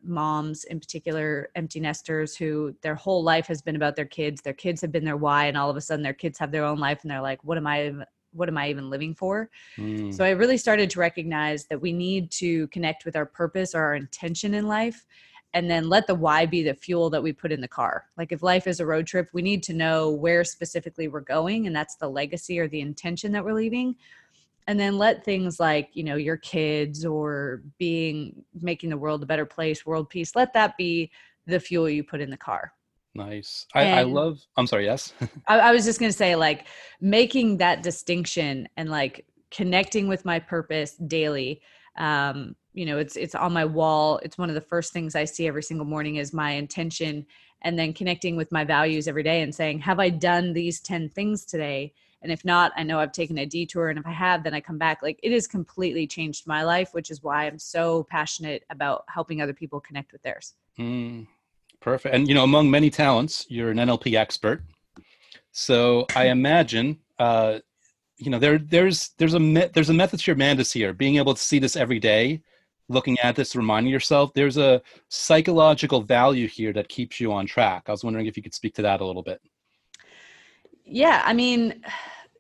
moms 0.04 0.64
in 0.66 0.80
particular 0.80 1.50
empty 1.56 1.80
nesters 1.80 2.36
who 2.36 2.76
their 2.82 2.94
whole 2.96 3.24
life 3.24 3.48
has 3.48 3.64
been 3.64 3.76
about 3.76 3.96
their 3.96 4.06
kids 4.06 4.40
their 4.42 4.54
kids 4.54 4.80
have 4.80 4.92
been 4.92 5.04
their 5.04 5.18
why 5.18 5.46
and 5.46 5.58
all 5.58 5.72
of 5.72 5.76
a 5.76 5.82
sudden 5.82 6.04
their 6.04 6.14
kids 6.14 6.38
have 6.38 6.52
their 6.52 6.64
own 6.64 6.78
life 6.78 7.00
and 7.02 7.10
they're 7.10 7.20
like 7.22 7.44
what 7.44 7.58
am 7.58 7.66
i 7.66 7.92
what 8.34 8.50
am 8.50 8.58
i 8.58 8.70
even 8.70 8.90
living 8.90 9.14
for? 9.14 9.50
Mm. 9.78 10.14
so 10.14 10.24
i 10.24 10.32
really 10.32 10.58
started 10.58 10.90
to 10.90 11.00
recognize 11.00 11.66
that 11.66 11.82
we 11.82 11.94
need 11.94 12.32
to 12.32 12.68
connect 12.68 13.06
with 13.06 13.16
our 13.16 13.26
purpose 13.26 13.74
or 13.76 13.82
our 13.82 13.96
intention 13.96 14.54
in 14.54 14.68
life 14.68 15.06
and 15.54 15.70
then 15.70 15.90
let 15.90 16.08
the 16.08 16.16
why 16.16 16.46
be 16.46 16.64
the 16.64 16.74
fuel 16.74 17.10
that 17.10 17.22
we 17.22 17.34
put 17.34 17.52
in 17.52 17.62
the 17.62 17.68
car. 17.68 18.06
Like 18.18 18.32
if 18.32 18.42
life 18.42 18.68
is 18.68 18.80
a 18.80 18.86
road 18.86 19.08
trip 19.08 19.30
we 19.34 19.42
need 19.42 19.64
to 19.64 19.74
know 19.74 20.12
where 20.12 20.44
specifically 20.44 21.08
we're 21.08 21.22
going 21.22 21.68
and 21.68 21.76
that's 21.76 21.96
the 21.96 22.10
legacy 22.10 22.60
or 22.60 22.68
the 22.68 22.82
intention 22.82 23.32
that 23.34 23.44
we're 23.44 23.54
leaving. 23.54 23.96
And 24.68 24.80
then 24.80 24.98
let 24.98 25.26
things 25.26 25.60
like 25.60 25.90
you 25.94 26.04
know 26.04 26.16
your 26.16 26.38
kids 26.38 27.04
or 27.06 27.64
being 27.78 28.46
making 28.62 28.90
the 28.90 28.98
world 28.98 29.24
a 29.24 29.26
better 29.26 29.46
place 29.46 29.86
world 29.86 30.10
peace 30.10 30.36
let 30.36 30.54
that 30.54 30.78
be 30.78 31.12
the 31.48 31.60
fuel 31.60 31.90
you 31.90 32.04
put 32.04 32.22
in 32.22 32.30
the 32.30 32.38
car 32.38 32.72
nice. 33.14 33.66
I, 33.74 34.00
I 34.00 34.04
love 34.04 34.40
i'm 34.58 34.68
sorry 34.68 34.86
yes? 34.86 35.14
I, 35.48 35.60
I 35.60 35.72
was 35.72 35.86
just 35.86 36.00
going 36.00 36.12
to 36.12 36.18
say 36.18 36.36
like 36.36 36.68
making 37.00 37.58
that 37.58 37.84
distinction 37.84 38.68
and 38.78 38.90
like 38.90 39.26
connecting 39.50 40.08
with 40.08 40.26
my 40.26 40.40
purpose 40.40 40.94
daily 40.96 41.62
um 41.98 42.56
you 42.74 42.86
know 42.86 42.98
it's 42.98 43.16
it's 43.18 43.36
on 43.36 43.54
my 43.54 43.66
wall. 43.66 44.20
It's 44.24 44.38
one 44.38 44.50
of 44.50 44.56
the 44.56 44.62
first 44.62 44.94
things 44.94 45.16
i 45.16 45.26
see 45.26 45.48
every 45.48 45.64
single 45.64 45.86
morning 45.86 46.16
is 46.16 46.34
my 46.34 46.52
intention 46.52 47.26
and 47.64 47.78
then 47.78 47.94
connecting 47.94 48.36
with 48.36 48.52
my 48.52 48.64
values 48.64 49.08
every 49.08 49.24
day 49.24 49.42
and 49.42 49.54
saying 49.54 49.80
have 49.80 50.00
i 50.00 50.10
done 50.10 50.54
these 50.54 50.80
10 50.80 51.10
things 51.10 51.46
today? 51.46 51.94
And 52.22 52.32
if 52.32 52.46
not 52.46 52.72
i 52.78 52.84
know 52.84 53.00
i've 53.00 53.12
taken 53.12 53.40
a 53.40 53.46
detour 53.46 53.90
and 53.90 54.00
if 54.00 54.06
i 54.06 54.12
have 54.12 54.44
then 54.44 54.54
i 54.54 54.62
come 54.62 54.78
back. 54.78 55.02
Like 55.02 55.20
it 55.24 55.32
has 55.32 55.48
completely 55.48 56.08
changed 56.08 56.48
my 56.48 56.64
life 56.64 56.94
which 56.94 57.12
is 57.12 57.22
why 57.22 57.46
i'm 57.46 57.60
so 57.60 58.04
passionate 58.10 58.64
about 58.70 59.04
helping 59.08 59.42
other 59.42 59.54
people 59.54 59.80
connect 59.82 60.12
with 60.14 60.22
theirs. 60.22 60.54
Mm, 60.80 61.28
perfect. 61.82 62.16
And 62.16 62.28
you 62.28 62.34
know 62.34 62.44
among 62.44 62.72
many 62.72 62.90
talents 62.90 63.46
you're 63.50 63.72
an 63.72 63.78
nlp 63.78 64.16
expert. 64.16 64.64
So 65.52 66.06
i 66.16 66.28
imagine 66.28 67.00
uh, 67.20 67.60
you 68.18 68.30
know 68.30 68.40
there 68.40 68.58
there's 68.58 69.10
there's 69.18 69.34
a 69.34 69.40
me- 69.40 69.70
there's 69.74 69.90
a 69.90 69.94
method 69.94 70.20
to 70.20 70.32
your 70.32 70.38
madness 70.38 70.72
here 70.72 70.94
being 70.94 71.18
able 71.18 71.34
to 71.34 71.42
see 71.42 71.60
this 71.60 71.76
every 71.76 72.00
day 72.00 72.42
looking 72.92 73.18
at 73.20 73.36
this 73.36 73.56
reminding 73.56 73.92
yourself. 73.92 74.34
There's 74.34 74.58
a 74.58 74.82
psychological 75.10 76.02
value 76.02 76.48
here 76.48 76.74
that 76.74 76.90
keeps 76.90 77.20
you 77.20 77.32
on 77.32 77.46
track. 77.46 77.84
I 77.88 77.92
was 77.92 78.04
wondering 78.04 78.28
if 78.28 78.38
you 78.38 78.44
could 78.44 78.54
speak 78.54 78.76
to 78.76 78.82
that 78.84 79.02
a 79.02 79.06
little 79.06 79.24
bit. 79.24 79.42
Yeah, 80.84 81.22
I 81.26 81.34
mean, 81.34 81.84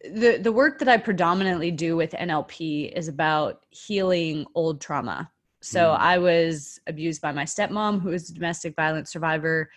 the 0.03 0.37
the 0.37 0.51
work 0.51 0.79
that 0.79 0.89
I 0.89 0.97
predominantly 0.97 1.71
do 1.71 1.95
with 1.95 2.11
NLP 2.11 2.91
is 2.95 3.07
about 3.07 3.65
healing 3.69 4.45
old 4.55 4.81
trauma. 4.81 5.31
So 5.61 5.79
mm. 5.79 5.97
I 5.97 6.17
was 6.17 6.79
abused 6.87 7.21
by 7.21 7.31
my 7.31 7.43
stepmom, 7.43 8.01
who 8.01 8.09
was 8.09 8.29
a 8.29 8.33
domestic 8.33 8.75
violence 8.75 9.11
survivor, 9.11 9.69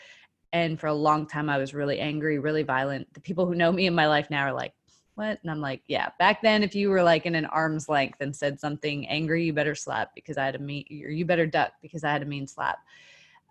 and 0.53 0.79
for 0.79 0.87
a 0.87 0.95
long 0.95 1.27
time 1.27 1.51
I 1.51 1.59
was 1.59 1.75
really 1.75 2.01
angry, 2.01 2.39
really 2.39 2.63
violent. 2.63 3.13
The 3.15 3.21
people 3.21 3.47
who 3.47 3.55
know 3.55 3.73
me 3.73 3.87
in 3.87 3.95
my 3.95 4.07
life 4.07 4.31
now 4.31 4.45
are 4.45 4.53
like, 4.53 4.73
"What?" 5.15 5.39
And 5.43 5.51
I'm 5.51 5.61
like, 5.61 5.83
"Yeah." 5.87 6.11
Back 6.19 6.43
then, 6.43 6.63
if 6.63 6.75
you 6.75 6.91
were 6.91 7.03
like 7.03 7.27
in 7.27 7.35
an 7.35 7.47
arm's 7.47 7.89
length 7.89 8.21
and 8.21 8.35
said 8.35 8.61
something 8.61 9.07
angry, 9.09 9.45
you 9.45 9.53
better 9.53 9.75
slap 9.75 10.15
because 10.15 10.39
I 10.39 10.47
had 10.47 10.55
a 10.55 10.59
mean, 10.59 10.87
or 10.91 11.11
you 11.11 11.25
better 11.25 11.47
duck 11.47 11.73
because 11.83 12.05
I 12.05 12.13
had 12.13 12.23
a 12.23 12.27
mean 12.27 12.47
slap 12.47 12.79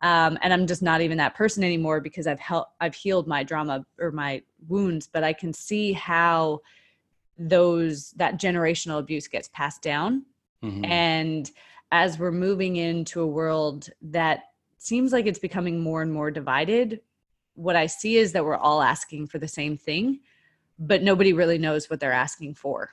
um, 0.04 0.38
and 0.42 0.54
i'm 0.54 0.68
just 0.68 0.84
not 0.84 1.02
even 1.02 1.18
that 1.18 1.34
person 1.34 1.64
anymore 1.64 2.00
because 2.00 2.28
i've 2.28 2.40
helped 2.40 2.74
i've 2.80 2.94
healed 2.94 3.28
my 3.28 3.44
drama 3.44 3.84
or 4.00 4.12
my 4.12 4.42
wounds 4.68 5.08
but 5.12 5.24
i 5.24 5.34
can 5.34 5.52
see 5.52 5.94
how 5.94 6.60
those 7.40 8.12
that 8.12 8.40
generational 8.40 9.00
abuse 9.00 9.28
gets 9.28 9.48
passed 9.50 9.82
down 9.82 10.24
mm-hmm. 10.64 10.86
and 10.86 11.52
as 11.94 12.18
we're 12.18 12.32
moving 12.32 12.76
into 12.76 13.22
a 13.22 13.28
world 13.28 13.90
that 14.02 14.40
seems 14.78 15.14
like 15.14 15.28
it's 15.28 15.40
becoming 15.40 15.80
more 15.80 16.02
and 16.02 16.12
more 16.12 16.32
divided 16.32 17.00
what 17.56 17.76
i 17.76 17.86
see 17.86 18.18
is 18.18 18.32
that 18.32 18.44
we're 18.44 18.58
all 18.58 18.82
asking 18.82 19.28
for 19.28 19.38
the 19.38 19.48
same 19.48 19.78
thing 19.78 20.20
but 20.80 21.04
nobody 21.04 21.34
really 21.34 21.58
knows 21.58 21.90
what 21.90 22.00
they're 22.00 22.12
asking 22.12 22.56
for. 22.56 22.92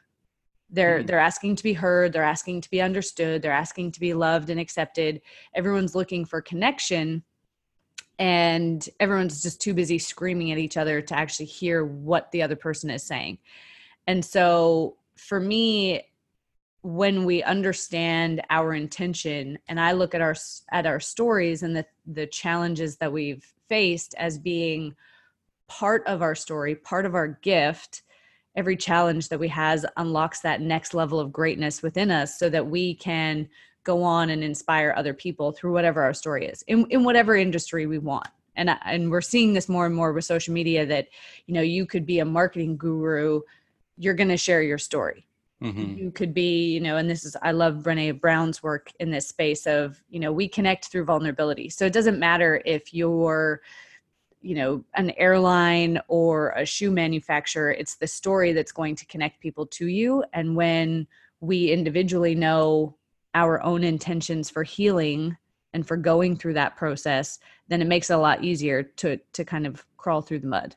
They're 0.70 1.02
mm. 1.02 1.06
they're 1.06 1.18
asking 1.18 1.56
to 1.56 1.62
be 1.62 1.72
heard 1.72 2.12
they're 2.12 2.22
asking 2.22 2.60
to 2.62 2.70
be 2.70 2.80
understood 2.80 3.42
they're 3.42 3.50
asking 3.52 3.92
to 3.92 4.00
be 4.00 4.14
loved 4.14 4.50
and 4.50 4.60
accepted. 4.60 5.20
Everyone's 5.54 5.94
looking 5.94 6.24
for 6.24 6.40
connection 6.40 7.24
and 8.18 8.86
everyone's 9.00 9.42
just 9.42 9.60
too 9.60 9.74
busy 9.74 9.98
screaming 9.98 10.52
at 10.52 10.58
each 10.58 10.76
other 10.76 11.00
to 11.00 11.16
actually 11.16 11.46
hear 11.46 11.84
what 11.84 12.30
the 12.32 12.42
other 12.42 12.56
person 12.56 12.90
is 12.90 13.02
saying. 13.02 13.38
And 14.06 14.24
so 14.24 14.96
for 15.16 15.40
me 15.40 16.02
when 16.82 17.24
we 17.24 17.42
understand 17.42 18.40
our 18.48 18.72
intention 18.72 19.58
and 19.68 19.78
i 19.78 19.92
look 19.92 20.14
at 20.14 20.20
our 20.20 20.34
at 20.72 20.86
our 20.86 21.00
stories 21.00 21.62
and 21.62 21.76
the 21.76 21.84
the 22.06 22.26
challenges 22.26 22.96
that 22.96 23.12
we've 23.12 23.52
faced 23.68 24.14
as 24.16 24.38
being 24.38 24.94
part 25.68 26.02
of 26.06 26.22
our 26.22 26.34
story 26.34 26.74
part 26.74 27.04
of 27.04 27.14
our 27.14 27.28
gift 27.42 28.02
every 28.56 28.76
challenge 28.76 29.28
that 29.28 29.38
we 29.38 29.48
has 29.48 29.84
unlocks 29.98 30.40
that 30.40 30.60
next 30.60 30.94
level 30.94 31.20
of 31.20 31.32
greatness 31.32 31.82
within 31.82 32.10
us 32.10 32.38
so 32.38 32.48
that 32.48 32.66
we 32.66 32.94
can 32.94 33.48
go 33.84 34.02
on 34.02 34.30
and 34.30 34.44
inspire 34.44 34.94
other 34.96 35.14
people 35.14 35.52
through 35.52 35.72
whatever 35.72 36.02
our 36.02 36.14
story 36.14 36.46
is 36.46 36.62
in, 36.62 36.86
in 36.90 37.04
whatever 37.04 37.36
industry 37.36 37.86
we 37.86 37.98
want. 37.98 38.28
And 38.56 38.70
and 38.84 39.10
we're 39.10 39.20
seeing 39.20 39.52
this 39.54 39.68
more 39.68 39.86
and 39.86 39.94
more 39.94 40.12
with 40.12 40.24
social 40.24 40.52
media 40.52 40.84
that 40.86 41.08
you 41.46 41.54
know 41.54 41.62
you 41.62 41.86
could 41.86 42.04
be 42.04 42.18
a 42.18 42.24
marketing 42.24 42.76
guru 42.76 43.40
you're 43.96 44.14
going 44.14 44.28
to 44.28 44.36
share 44.36 44.62
your 44.62 44.76
story 44.76 45.26
mm-hmm. 45.62 45.96
you 45.96 46.10
could 46.10 46.32
be 46.32 46.72
you 46.72 46.80
know 46.80 46.96
and 46.96 47.08
this 47.08 47.24
is 47.24 47.36
i 47.42 47.52
love 47.52 47.76
brene 47.76 48.20
brown's 48.20 48.62
work 48.62 48.90
in 49.00 49.10
this 49.10 49.28
space 49.28 49.66
of 49.66 50.02
you 50.08 50.18
know 50.18 50.32
we 50.32 50.48
connect 50.48 50.86
through 50.86 51.04
vulnerability. 51.04 51.68
So 51.68 51.86
it 51.86 51.92
doesn't 51.92 52.18
matter 52.18 52.62
if 52.64 52.94
you're 52.94 53.60
you 54.42 54.54
know 54.54 54.84
an 54.94 55.10
airline 55.12 56.00
or 56.08 56.50
a 56.50 56.64
shoe 56.64 56.90
manufacturer 56.90 57.72
it's 57.72 57.96
the 57.96 58.06
story 58.06 58.52
that's 58.52 58.72
going 58.72 58.96
to 58.96 59.06
connect 59.06 59.40
people 59.40 59.66
to 59.66 59.86
you. 59.86 60.24
And 60.32 60.56
when 60.56 61.06
we 61.40 61.70
individually 61.70 62.34
know 62.34 62.96
our 63.34 63.62
own 63.62 63.84
intentions 63.84 64.50
for 64.50 64.62
healing 64.62 65.36
and 65.72 65.86
for 65.86 65.96
going 65.96 66.36
through 66.36 66.54
that 66.54 66.76
process 66.76 67.38
then 67.68 67.80
it 67.80 67.86
makes 67.86 68.10
it 68.10 68.14
a 68.14 68.18
lot 68.18 68.42
easier 68.42 68.82
to 68.82 69.18
to 69.32 69.44
kind 69.44 69.66
of 69.66 69.84
crawl 69.96 70.22
through 70.22 70.40
the 70.40 70.46
mud 70.46 70.74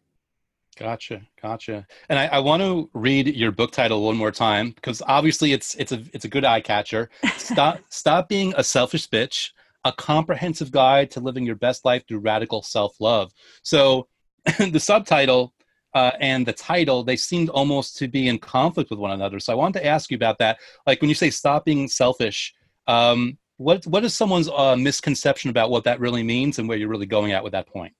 Gotcha, 0.78 1.22
gotcha. 1.42 1.86
And 2.10 2.18
I, 2.18 2.28
I, 2.28 2.40
want 2.40 2.62
to 2.64 2.90
read 2.94 3.28
your 3.36 3.52
book 3.52 3.72
title 3.72 4.04
one 4.04 4.18
more 4.18 4.32
time 4.32 4.72
because 4.72 5.04
obviously 5.08 5.54
it's 5.54 5.76
it's 5.76 5.92
a 5.92 6.04
it's 6.14 6.26
a 6.26 6.28
good 6.28 6.46
eye 6.46 6.62
catcher. 6.62 7.10
Stop 7.38 7.80
stop 7.90 8.28
being 8.28 8.54
a 8.58 8.64
selfish 8.64 9.08
bitch 9.08 9.52
a 9.86 9.92
comprehensive 9.92 10.72
guide 10.72 11.12
to 11.12 11.20
living 11.20 11.46
your 11.46 11.56
best 11.56 11.86
life 11.86 12.04
through 12.08 12.20
radical 12.20 12.62
self 12.62 13.00
love. 13.00 13.32
So 13.64 14.08
the 14.60 14.80
subtitle 14.80 15.54
uh, 15.94 16.12
and 16.20 16.46
the 16.46 16.54
title, 16.54 17.04
they 17.04 17.16
seemed 17.16 17.50
almost 17.50 17.98
to 17.98 18.08
be 18.08 18.28
in 18.28 18.40
conflict 18.40 18.90
with 18.90 19.00
one 19.00 19.12
another. 19.12 19.40
So 19.40 19.54
I 19.54 19.56
wanted 19.56 19.80
to 19.80 19.86
ask 19.86 20.10
you 20.10 20.16
about 20.16 20.40
that. 20.40 20.58
Like 20.88 21.02
when 21.02 21.10
you 21.10 21.16
say 21.16 21.30
stop 21.30 21.66
being 21.66 21.88
selfish, 21.88 22.54
um, 22.88 23.38
what, 23.58 23.86
what 23.86 24.04
is 24.04 24.16
someone's 24.16 24.50
uh, 24.50 24.76
misconception 24.76 25.50
about 25.50 25.70
what 25.70 25.84
that 25.84 26.00
really 26.00 26.24
means 26.24 26.60
and 26.60 26.68
where 26.68 26.78
you're 26.78 26.90
really 26.90 27.06
going 27.06 27.32
at 27.32 27.44
with 27.44 27.52
that 27.52 27.68
point? 27.68 27.94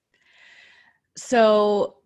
So, 1.16 1.98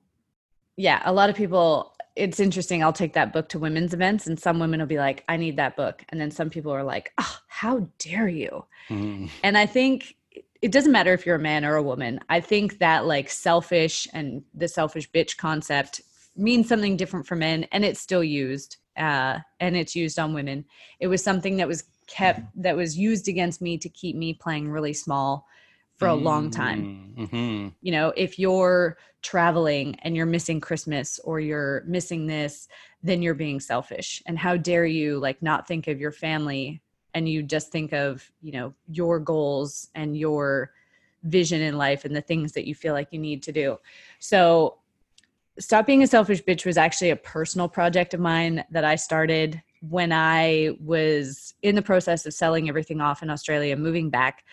yeah, 0.78 1.02
a 1.06 1.12
lot 1.12 1.30
of 1.30 1.36
people 1.36 1.94
it's 2.18 2.40
interesting. 2.40 2.84
I'll 2.84 2.94
take 2.94 3.14
that 3.14 3.32
book 3.32 3.48
to 3.50 3.60
women's 3.60 3.94
events, 3.94 4.28
and 4.28 4.40
some 4.40 4.60
women 4.60 4.80
will 4.80 4.88
be 4.88 4.98
like, 4.98 5.24
I 5.30 5.38
need 5.38 5.56
that 5.58 5.76
book. 5.76 6.04
And 6.10 6.20
then 6.20 6.32
some 6.32 6.50
people 6.50 6.72
are 6.72 6.84
like, 6.84 7.14
oh, 7.20 7.38
how 7.48 7.88
dare 8.00 8.28
you? 8.28 8.66
Mm. 8.90 9.30
And 9.44 9.58
I 9.58 9.68
think 9.68 10.16
it 10.62 10.72
doesn't 10.72 10.92
matter 10.92 11.14
if 11.14 11.26
you're 11.26 11.36
a 11.36 11.40
man 11.40 11.64
or 11.64 11.76
a 11.76 11.84
woman. 11.84 12.20
I 12.30 12.40
think 12.40 12.80
that 12.80 13.06
like 13.06 13.30
selfish 13.30 14.08
and 14.14 14.44
the 14.56 14.68
selfish 14.68 15.10
bitch 15.12 15.38
concept 15.38 16.02
means 16.36 16.68
something 16.68 16.98
different 16.98 17.28
for 17.28 17.36
men, 17.36 17.66
and 17.72 17.86
it's 17.86 18.00
still 18.00 18.24
used. 18.24 18.78
Uh, 18.98 19.38
and 19.60 19.78
it's 19.78 19.96
used 19.96 20.18
on 20.18 20.34
women. 20.34 20.66
It 21.00 21.08
was 21.08 21.24
something 21.24 21.58
that 21.58 21.68
was 21.68 21.84
kept 22.08 22.42
that 22.56 22.76
was 22.76 22.98
used 22.98 23.28
against 23.28 23.62
me 23.62 23.78
to 23.78 23.90
keep 23.90 24.16
me 24.16 24.34
playing 24.34 24.70
really 24.70 24.94
small 24.94 25.46
for 25.98 26.08
a 26.08 26.14
long 26.14 26.50
time. 26.50 27.14
Mm-hmm. 27.18 27.70
You 27.82 27.92
know, 27.92 28.14
if 28.16 28.38
you're 28.38 28.98
traveling 29.24 29.96
and 30.04 30.16
you're 30.16 30.26
missing 30.26 30.62
Christmas 30.62 31.20
or 31.24 31.40
you're 31.40 31.84
missing 31.88 32.28
this, 32.28 32.68
then 33.04 33.22
you're 33.22 33.34
being 33.34 33.60
selfish. 33.60 34.22
And 34.26 34.38
how 34.38 34.58
dare 34.58 34.86
you 34.86 35.20
like 35.20 35.42
not 35.42 35.68
think 35.68 35.88
of 35.88 36.00
your 36.00 36.12
family 36.12 36.82
and 37.14 37.28
you 37.28 37.42
just 37.42 37.72
think 37.72 37.94
of, 37.94 38.32
you 38.42 38.52
know, 38.52 38.74
your 38.88 39.20
goals 39.20 39.90
and 39.96 40.16
your 40.16 40.72
vision 41.24 41.62
in 41.62 41.78
life 41.78 42.06
and 42.06 42.16
the 42.16 42.22
things 42.22 42.52
that 42.54 42.68
you 42.68 42.76
feel 42.76 42.94
like 42.94 43.12
you 43.12 43.20
need 43.20 43.42
to 43.44 43.52
do. 43.52 43.78
So 44.20 44.78
Stop 45.60 45.88
Being 45.88 46.04
a 46.04 46.08
Selfish 46.08 46.44
Bitch 46.44 46.66
was 46.66 46.78
actually 46.78 47.10
a 47.10 47.16
personal 47.16 47.68
project 47.68 48.14
of 48.14 48.20
mine 48.20 48.64
that 48.70 48.86
I 48.86 48.96
started 48.96 49.60
when 49.82 50.12
I 50.12 50.78
was 50.80 51.56
in 51.64 51.74
the 51.74 51.82
process 51.82 52.28
of 52.28 52.34
selling 52.34 52.70
everything 52.70 53.02
off 53.02 53.24
in 53.24 53.32
Australia, 53.32 53.76
moving 53.76 54.12
back. 54.12 54.44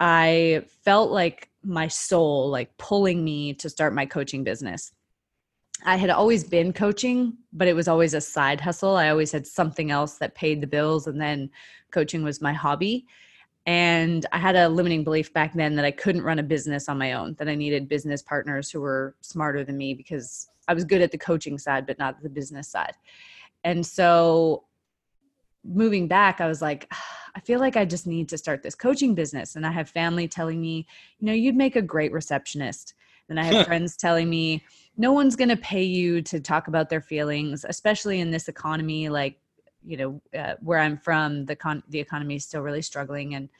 I 0.00 0.64
felt 0.84 1.10
like 1.10 1.50
my 1.62 1.88
soul 1.88 2.48
like 2.48 2.76
pulling 2.78 3.24
me 3.24 3.54
to 3.54 3.68
start 3.68 3.94
my 3.94 4.06
coaching 4.06 4.44
business. 4.44 4.92
I 5.84 5.96
had 5.96 6.10
always 6.10 6.44
been 6.44 6.72
coaching, 6.72 7.36
but 7.52 7.68
it 7.68 7.74
was 7.74 7.88
always 7.88 8.14
a 8.14 8.20
side 8.20 8.60
hustle. 8.60 8.96
I 8.96 9.10
always 9.10 9.32
had 9.32 9.46
something 9.46 9.90
else 9.90 10.14
that 10.18 10.34
paid 10.34 10.60
the 10.60 10.66
bills, 10.66 11.06
and 11.06 11.20
then 11.20 11.50
coaching 11.90 12.22
was 12.22 12.40
my 12.40 12.52
hobby. 12.52 13.06
And 13.66 14.24
I 14.32 14.38
had 14.38 14.54
a 14.54 14.68
limiting 14.68 15.02
belief 15.02 15.32
back 15.32 15.52
then 15.54 15.74
that 15.74 15.84
I 15.84 15.90
couldn't 15.90 16.22
run 16.22 16.38
a 16.38 16.42
business 16.42 16.88
on 16.88 16.98
my 16.98 17.14
own, 17.14 17.34
that 17.34 17.48
I 17.48 17.56
needed 17.56 17.88
business 17.88 18.22
partners 18.22 18.70
who 18.70 18.80
were 18.80 19.16
smarter 19.20 19.64
than 19.64 19.76
me 19.76 19.92
because 19.92 20.48
I 20.68 20.74
was 20.74 20.84
good 20.84 21.02
at 21.02 21.10
the 21.10 21.18
coaching 21.18 21.58
side, 21.58 21.86
but 21.86 21.98
not 21.98 22.22
the 22.22 22.28
business 22.28 22.68
side. 22.68 22.94
And 23.64 23.84
so 23.84 24.64
moving 25.64 26.06
back, 26.06 26.40
I 26.40 26.46
was 26.46 26.62
like, 26.62 26.90
I 27.36 27.40
feel 27.40 27.60
like 27.60 27.76
I 27.76 27.84
just 27.84 28.06
need 28.06 28.30
to 28.30 28.38
start 28.38 28.62
this 28.62 28.74
coaching 28.74 29.14
business. 29.14 29.56
And 29.56 29.66
I 29.66 29.70
have 29.70 29.90
family 29.90 30.26
telling 30.26 30.58
me, 30.58 30.86
you 31.18 31.26
know, 31.26 31.34
you'd 31.34 31.54
make 31.54 31.76
a 31.76 31.82
great 31.82 32.10
receptionist. 32.10 32.94
And 33.28 33.38
I 33.38 33.44
have 33.44 33.66
friends 33.68 33.94
telling 33.94 34.30
me, 34.30 34.64
no 34.96 35.12
one's 35.12 35.36
going 35.36 35.50
to 35.50 35.56
pay 35.56 35.82
you 35.82 36.22
to 36.22 36.40
talk 36.40 36.66
about 36.66 36.88
their 36.88 37.02
feelings, 37.02 37.66
especially 37.68 38.20
in 38.20 38.30
this 38.30 38.48
economy. 38.48 39.10
Like, 39.10 39.38
you 39.84 39.98
know, 39.98 40.22
uh, 40.36 40.54
where 40.60 40.78
I'm 40.78 40.96
from, 40.96 41.44
the 41.44 41.54
con- 41.54 41.82
the 41.90 42.00
economy 42.00 42.36
is 42.36 42.44
still 42.44 42.62
really 42.62 42.82
struggling, 42.82 43.34
and 43.34 43.50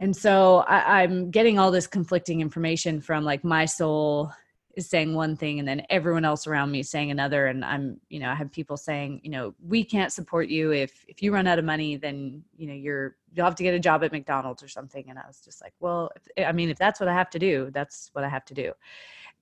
and 0.00 0.14
so 0.14 0.64
I, 0.68 1.02
I'm 1.02 1.30
getting 1.30 1.58
all 1.58 1.70
this 1.70 1.86
conflicting 1.86 2.40
information 2.40 3.00
from 3.00 3.24
like 3.24 3.44
my 3.44 3.64
soul 3.64 4.32
is 4.76 4.88
saying 4.88 5.14
one 5.14 5.36
thing 5.36 5.58
and 5.58 5.68
then 5.68 5.82
everyone 5.90 6.24
else 6.24 6.46
around 6.46 6.70
me 6.70 6.82
saying 6.82 7.10
another 7.10 7.46
and 7.46 7.64
i'm 7.64 8.00
you 8.08 8.18
know 8.18 8.30
i 8.30 8.34
have 8.34 8.50
people 8.50 8.76
saying 8.76 9.20
you 9.22 9.30
know 9.30 9.54
we 9.66 9.84
can't 9.84 10.12
support 10.12 10.48
you. 10.48 10.72
If 10.72 11.04
if 11.08 11.22
you 11.22 11.32
run 11.32 11.46
out 11.46 11.58
of 11.58 11.64
money 11.64 11.96
then 11.96 12.42
you 12.56 12.66
know 12.66 12.74
you're 12.74 13.16
you'll 13.32 13.46
have 13.46 13.54
to 13.56 13.62
get 13.62 13.74
a 13.74 13.78
job 13.78 14.04
at 14.04 14.12
mcdonald's 14.12 14.62
or 14.62 14.68
something. 14.68 15.04
And 15.08 15.18
i 15.18 15.26
was 15.26 15.40
just 15.40 15.62
like 15.62 15.74
well 15.80 16.10
if, 16.16 16.46
i 16.46 16.52
mean 16.52 16.70
if 16.70 16.78
that's 16.78 17.00
what 17.00 17.08
i 17.08 17.14
have 17.14 17.30
to 17.30 17.38
do 17.38 17.70
that's 17.72 18.10
what 18.12 18.24
i 18.24 18.28
have 18.28 18.44
to 18.46 18.54
do. 18.54 18.72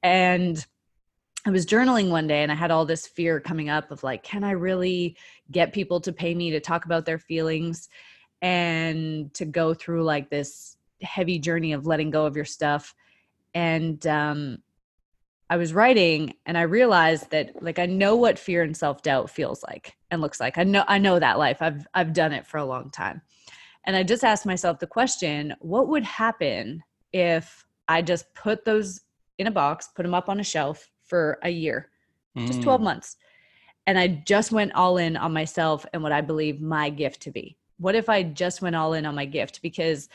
And 0.02 0.64
I 1.44 1.50
was 1.50 1.66
journaling 1.66 2.10
one 2.10 2.28
day 2.28 2.42
and 2.42 2.52
I 2.52 2.54
had 2.54 2.70
all 2.70 2.86
this 2.86 3.06
fear 3.06 3.40
coming 3.40 3.68
up 3.68 3.90
of 3.90 4.04
like, 4.04 4.22
can 4.22 4.44
I 4.44 4.52
really 4.52 5.16
get 5.50 5.72
people 5.72 6.00
to 6.02 6.12
pay 6.12 6.34
me 6.34 6.50
to 6.52 6.60
talk 6.60 6.84
about 6.84 7.04
their 7.04 7.18
feelings 7.18 7.88
and 8.42 9.32
to 9.34 9.44
go 9.44 9.74
through 9.74 10.04
like 10.04 10.30
this 10.30 10.76
heavy 11.00 11.40
journey 11.40 11.72
of 11.72 11.86
letting 11.86 12.10
go 12.10 12.26
of 12.26 12.36
your 12.36 12.44
stuff? 12.44 12.94
And 13.54 14.06
um, 14.06 14.58
I 15.52 15.56
was 15.56 15.75
writing 15.75 16.32
and 16.47 16.56
I 16.56 16.62
realized 16.62 17.30
that 17.30 17.62
like 17.62 17.78
I 17.78 17.85
know 17.85 18.16
what 18.16 18.38
fear 18.38 18.62
and 18.62 18.75
self-doubt 18.75 19.28
feels 19.28 19.62
like 19.62 19.94
and 20.11 20.23
looks 20.23 20.40
like. 20.40 20.56
I 20.56 20.64
know 20.64 20.82
I 20.88 20.97
know 20.97 21.18
that 21.18 21.38
life. 21.38 21.59
I've 21.61 21.87
I've 21.92 22.14
done 22.14 22.32
it 22.32 22.47
for 22.47 22.56
a 22.56 22.64
long 22.64 22.88
time. 22.88 23.21
And 23.85 23.94
I 23.94 24.02
just 24.02 24.25
asked 24.25 24.47
myself 24.47 24.78
the 24.78 24.87
question, 24.87 25.54
what 25.61 25.88
would 25.88 26.04
happen 26.04 26.82
if 27.12 27.66
I 27.87 28.00
just 28.00 28.35
put 28.35 28.64
those 28.64 29.02
in 29.37 29.47
a 29.47 29.50
box, 29.50 29.90
put 29.94 30.04
them 30.04 30.14
up 30.14 30.30
on 30.30 30.40
a 30.40 30.44
shelf 30.44 30.90
for 31.04 31.38
a 31.42 31.50
year? 31.50 31.90
Just 32.35 32.62
12 32.62 32.80
mm. 32.80 32.85
months. 32.85 33.18
And 33.87 33.99
I 33.99 34.23
just 34.26 34.52
went 34.52 34.73
all 34.73 34.97
in 34.97 35.18
on 35.18 35.35
myself 35.35 35.85
and 35.92 36.02
what 36.02 36.12
I 36.12 36.23
believe 36.23 36.62
my 36.62 36.88
gift 36.88 37.21
to 37.25 37.30
be. 37.30 37.59
What 37.76 37.94
if 37.94 38.09
I 38.09 38.23
just 38.23 38.62
went 38.62 38.75
all 38.75 38.94
in 38.94 39.04
on 39.04 39.14
my 39.14 39.26
gift 39.26 39.61
because 39.61 40.09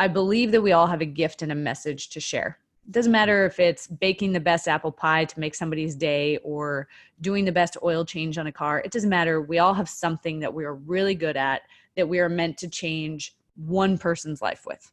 I 0.00 0.08
believe 0.08 0.50
that 0.50 0.62
we 0.62 0.72
all 0.72 0.88
have 0.88 1.00
a 1.00 1.06
gift 1.06 1.42
and 1.42 1.52
a 1.52 1.54
message 1.54 2.08
to 2.08 2.18
share 2.18 2.58
doesn't 2.90 3.12
matter 3.12 3.46
if 3.46 3.58
it's 3.58 3.86
baking 3.86 4.32
the 4.32 4.40
best 4.40 4.68
apple 4.68 4.92
pie 4.92 5.24
to 5.24 5.40
make 5.40 5.54
somebody's 5.54 5.94
day 5.94 6.38
or 6.38 6.88
doing 7.20 7.44
the 7.44 7.52
best 7.52 7.76
oil 7.82 8.04
change 8.04 8.36
on 8.36 8.46
a 8.46 8.52
car. 8.52 8.80
It 8.84 8.92
doesn't 8.92 9.08
matter. 9.08 9.40
We 9.40 9.58
all 9.58 9.74
have 9.74 9.88
something 9.88 10.40
that 10.40 10.52
we 10.52 10.64
are 10.64 10.74
really 10.74 11.14
good 11.14 11.36
at 11.36 11.62
that 11.96 12.08
we 12.08 12.20
are 12.20 12.28
meant 12.28 12.58
to 12.58 12.68
change 12.68 13.34
one 13.56 13.96
person's 13.96 14.42
life 14.42 14.66
with. 14.66 14.92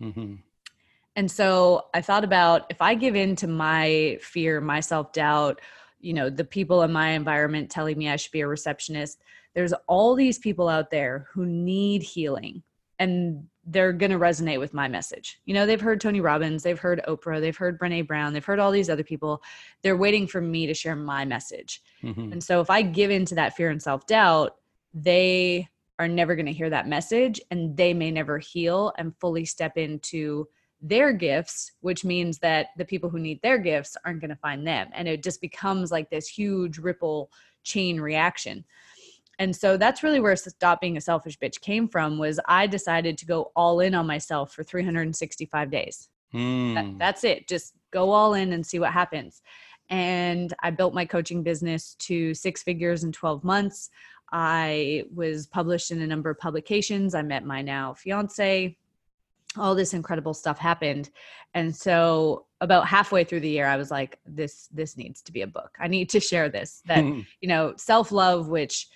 Mm-hmm. 0.00 0.34
And 1.16 1.30
so 1.30 1.86
I 1.94 2.02
thought 2.02 2.24
about 2.24 2.66
if 2.68 2.82
I 2.82 2.94
give 2.94 3.16
in 3.16 3.36
to 3.36 3.46
my 3.46 4.18
fear, 4.20 4.60
my 4.60 4.80
self 4.80 5.12
doubt, 5.12 5.60
you 6.00 6.12
know, 6.12 6.28
the 6.28 6.44
people 6.44 6.82
in 6.82 6.92
my 6.92 7.10
environment 7.10 7.70
telling 7.70 7.96
me 7.96 8.08
I 8.08 8.16
should 8.16 8.32
be 8.32 8.42
a 8.42 8.46
receptionist, 8.46 9.22
there's 9.54 9.72
all 9.88 10.14
these 10.14 10.38
people 10.38 10.68
out 10.68 10.90
there 10.90 11.26
who 11.32 11.46
need 11.46 12.02
healing 12.02 12.62
and 12.98 13.46
they're 13.66 13.92
going 13.92 14.12
to 14.12 14.18
resonate 14.18 14.60
with 14.60 14.72
my 14.72 14.86
message. 14.86 15.40
You 15.44 15.54
know, 15.54 15.66
they've 15.66 15.80
heard 15.80 16.00
Tony 16.00 16.20
Robbins, 16.20 16.62
they've 16.62 16.78
heard 16.78 17.02
Oprah, 17.08 17.40
they've 17.40 17.56
heard 17.56 17.78
Brene 17.78 18.06
Brown, 18.06 18.32
they've 18.32 18.44
heard 18.44 18.60
all 18.60 18.70
these 18.70 18.88
other 18.88 19.02
people. 19.02 19.42
They're 19.82 19.96
waiting 19.96 20.26
for 20.28 20.40
me 20.40 20.66
to 20.66 20.74
share 20.74 20.94
my 20.94 21.24
message. 21.24 21.82
Mm-hmm. 22.02 22.32
And 22.32 22.42
so 22.42 22.60
if 22.60 22.70
I 22.70 22.82
give 22.82 23.10
into 23.10 23.34
that 23.34 23.56
fear 23.56 23.70
and 23.70 23.82
self 23.82 24.06
doubt, 24.06 24.56
they 24.94 25.68
are 25.98 26.06
never 26.08 26.36
going 26.36 26.46
to 26.46 26.52
hear 26.52 26.70
that 26.70 26.86
message 26.86 27.40
and 27.50 27.76
they 27.76 27.92
may 27.92 28.10
never 28.10 28.38
heal 28.38 28.92
and 28.98 29.16
fully 29.18 29.44
step 29.44 29.76
into 29.76 30.46
their 30.80 31.12
gifts, 31.12 31.72
which 31.80 32.04
means 32.04 32.38
that 32.38 32.68
the 32.76 32.84
people 32.84 33.10
who 33.10 33.18
need 33.18 33.40
their 33.42 33.58
gifts 33.58 33.96
aren't 34.04 34.20
going 34.20 34.30
to 34.30 34.36
find 34.36 34.66
them. 34.66 34.88
And 34.92 35.08
it 35.08 35.22
just 35.22 35.40
becomes 35.40 35.90
like 35.90 36.10
this 36.10 36.28
huge 36.28 36.78
ripple 36.78 37.30
chain 37.64 38.00
reaction 38.00 38.64
and 39.38 39.54
so 39.54 39.76
that's 39.76 40.02
really 40.02 40.20
where 40.20 40.36
stop 40.36 40.80
being 40.80 40.96
a 40.96 41.00
selfish 41.00 41.38
bitch 41.38 41.60
came 41.60 41.88
from 41.88 42.18
was 42.18 42.40
i 42.46 42.66
decided 42.66 43.18
to 43.18 43.26
go 43.26 43.52
all 43.54 43.80
in 43.80 43.94
on 43.94 44.06
myself 44.06 44.52
for 44.52 44.62
365 44.62 45.70
days. 45.70 46.08
Mm. 46.34 46.74
that, 46.74 46.84
hmm. 46.84 46.98
that's 46.98 47.24
it. 47.24 47.48
Just 47.48 47.74
go 47.92 48.10
all 48.10 48.34
in 48.34 48.52
and 48.52 48.66
see 48.66 48.78
what 48.78 48.92
happens. 48.92 49.42
And 49.88 50.52
i 50.62 50.70
built 50.70 50.94
my 50.94 51.04
coaching 51.04 51.42
business 51.42 51.94
to 52.00 52.34
six 52.34 52.62
figures 52.62 53.04
in 53.04 53.12
12 53.12 53.44
months. 53.44 53.90
I 54.32 55.04
was 55.14 55.46
published 55.46 55.92
in 55.92 56.02
a 56.02 56.06
number 56.06 56.30
of 56.30 56.38
publications. 56.38 57.14
I 57.14 57.22
met 57.22 57.44
my 57.44 57.62
now 57.62 57.94
fiance. 57.94 58.76
All 59.56 59.74
this 59.74 59.94
incredible 59.94 60.34
stuff 60.34 60.58
happened. 60.58 61.10
And 61.54 61.74
so 61.74 62.46
about 62.60 62.88
halfway 62.88 63.22
through 63.22 63.40
the 63.40 63.50
year 63.50 63.66
i 63.66 63.76
was 63.76 63.90
like 63.90 64.18
this 64.24 64.68
this 64.72 64.96
needs 64.96 65.22
to 65.22 65.32
be 65.32 65.42
a 65.42 65.46
book. 65.46 65.70
I 65.78 65.88
need 65.88 66.08
to 66.10 66.20
share 66.20 66.48
this 66.48 66.82
that 66.86 67.04
you 67.40 67.48
know 67.48 67.74
self 67.76 68.10
love 68.12 68.48
which 68.48 68.88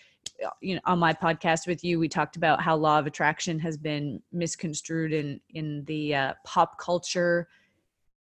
you 0.60 0.74
know 0.74 0.80
on 0.84 0.98
my 0.98 1.12
podcast 1.12 1.66
with 1.66 1.84
you 1.84 1.98
we 1.98 2.08
talked 2.08 2.36
about 2.36 2.62
how 2.62 2.74
law 2.74 2.98
of 2.98 3.06
attraction 3.06 3.58
has 3.58 3.76
been 3.76 4.22
misconstrued 4.32 5.12
in 5.12 5.40
in 5.50 5.84
the 5.84 6.14
uh, 6.14 6.34
pop 6.44 6.78
culture 6.78 7.48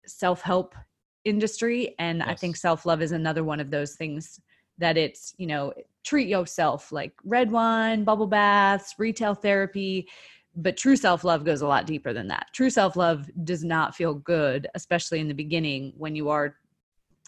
self-help 0.06 0.76
industry. 1.24 1.96
And 2.00 2.20
yes. 2.20 2.28
i 2.28 2.36
think 2.36 2.56
self-love 2.56 3.02
is 3.02 3.12
another 3.12 3.44
one 3.44 3.60
of 3.60 3.72
those 3.72 3.96
things 3.96 4.40
that 4.78 4.98
it's 4.98 5.34
you 5.38 5.48
know 5.48 5.74
treat 6.04 6.28
yourself 6.28 6.92
like 6.92 7.14
red 7.24 7.52
wine 7.52 8.04
bubble 8.04 8.28
baths 8.28 8.96
retail 8.98 9.34
therapy. 9.36 10.08
But 10.58 10.78
true 10.78 10.96
self-love 10.96 11.44
goes 11.44 11.62
a 11.62 11.68
lot 11.68 11.86
deeper 11.86 12.14
than 12.14 12.30
that. 12.30 12.48
True 12.54 12.70
self-love 12.70 13.30
does 13.44 13.66
not 13.66 13.94
feel 13.94 14.14
good 14.14 14.68
especially 14.76 15.20
in 15.20 15.28
the 15.28 15.34
beginning 15.34 15.94
when 15.98 16.16
you 16.16 16.30
are 16.30 16.56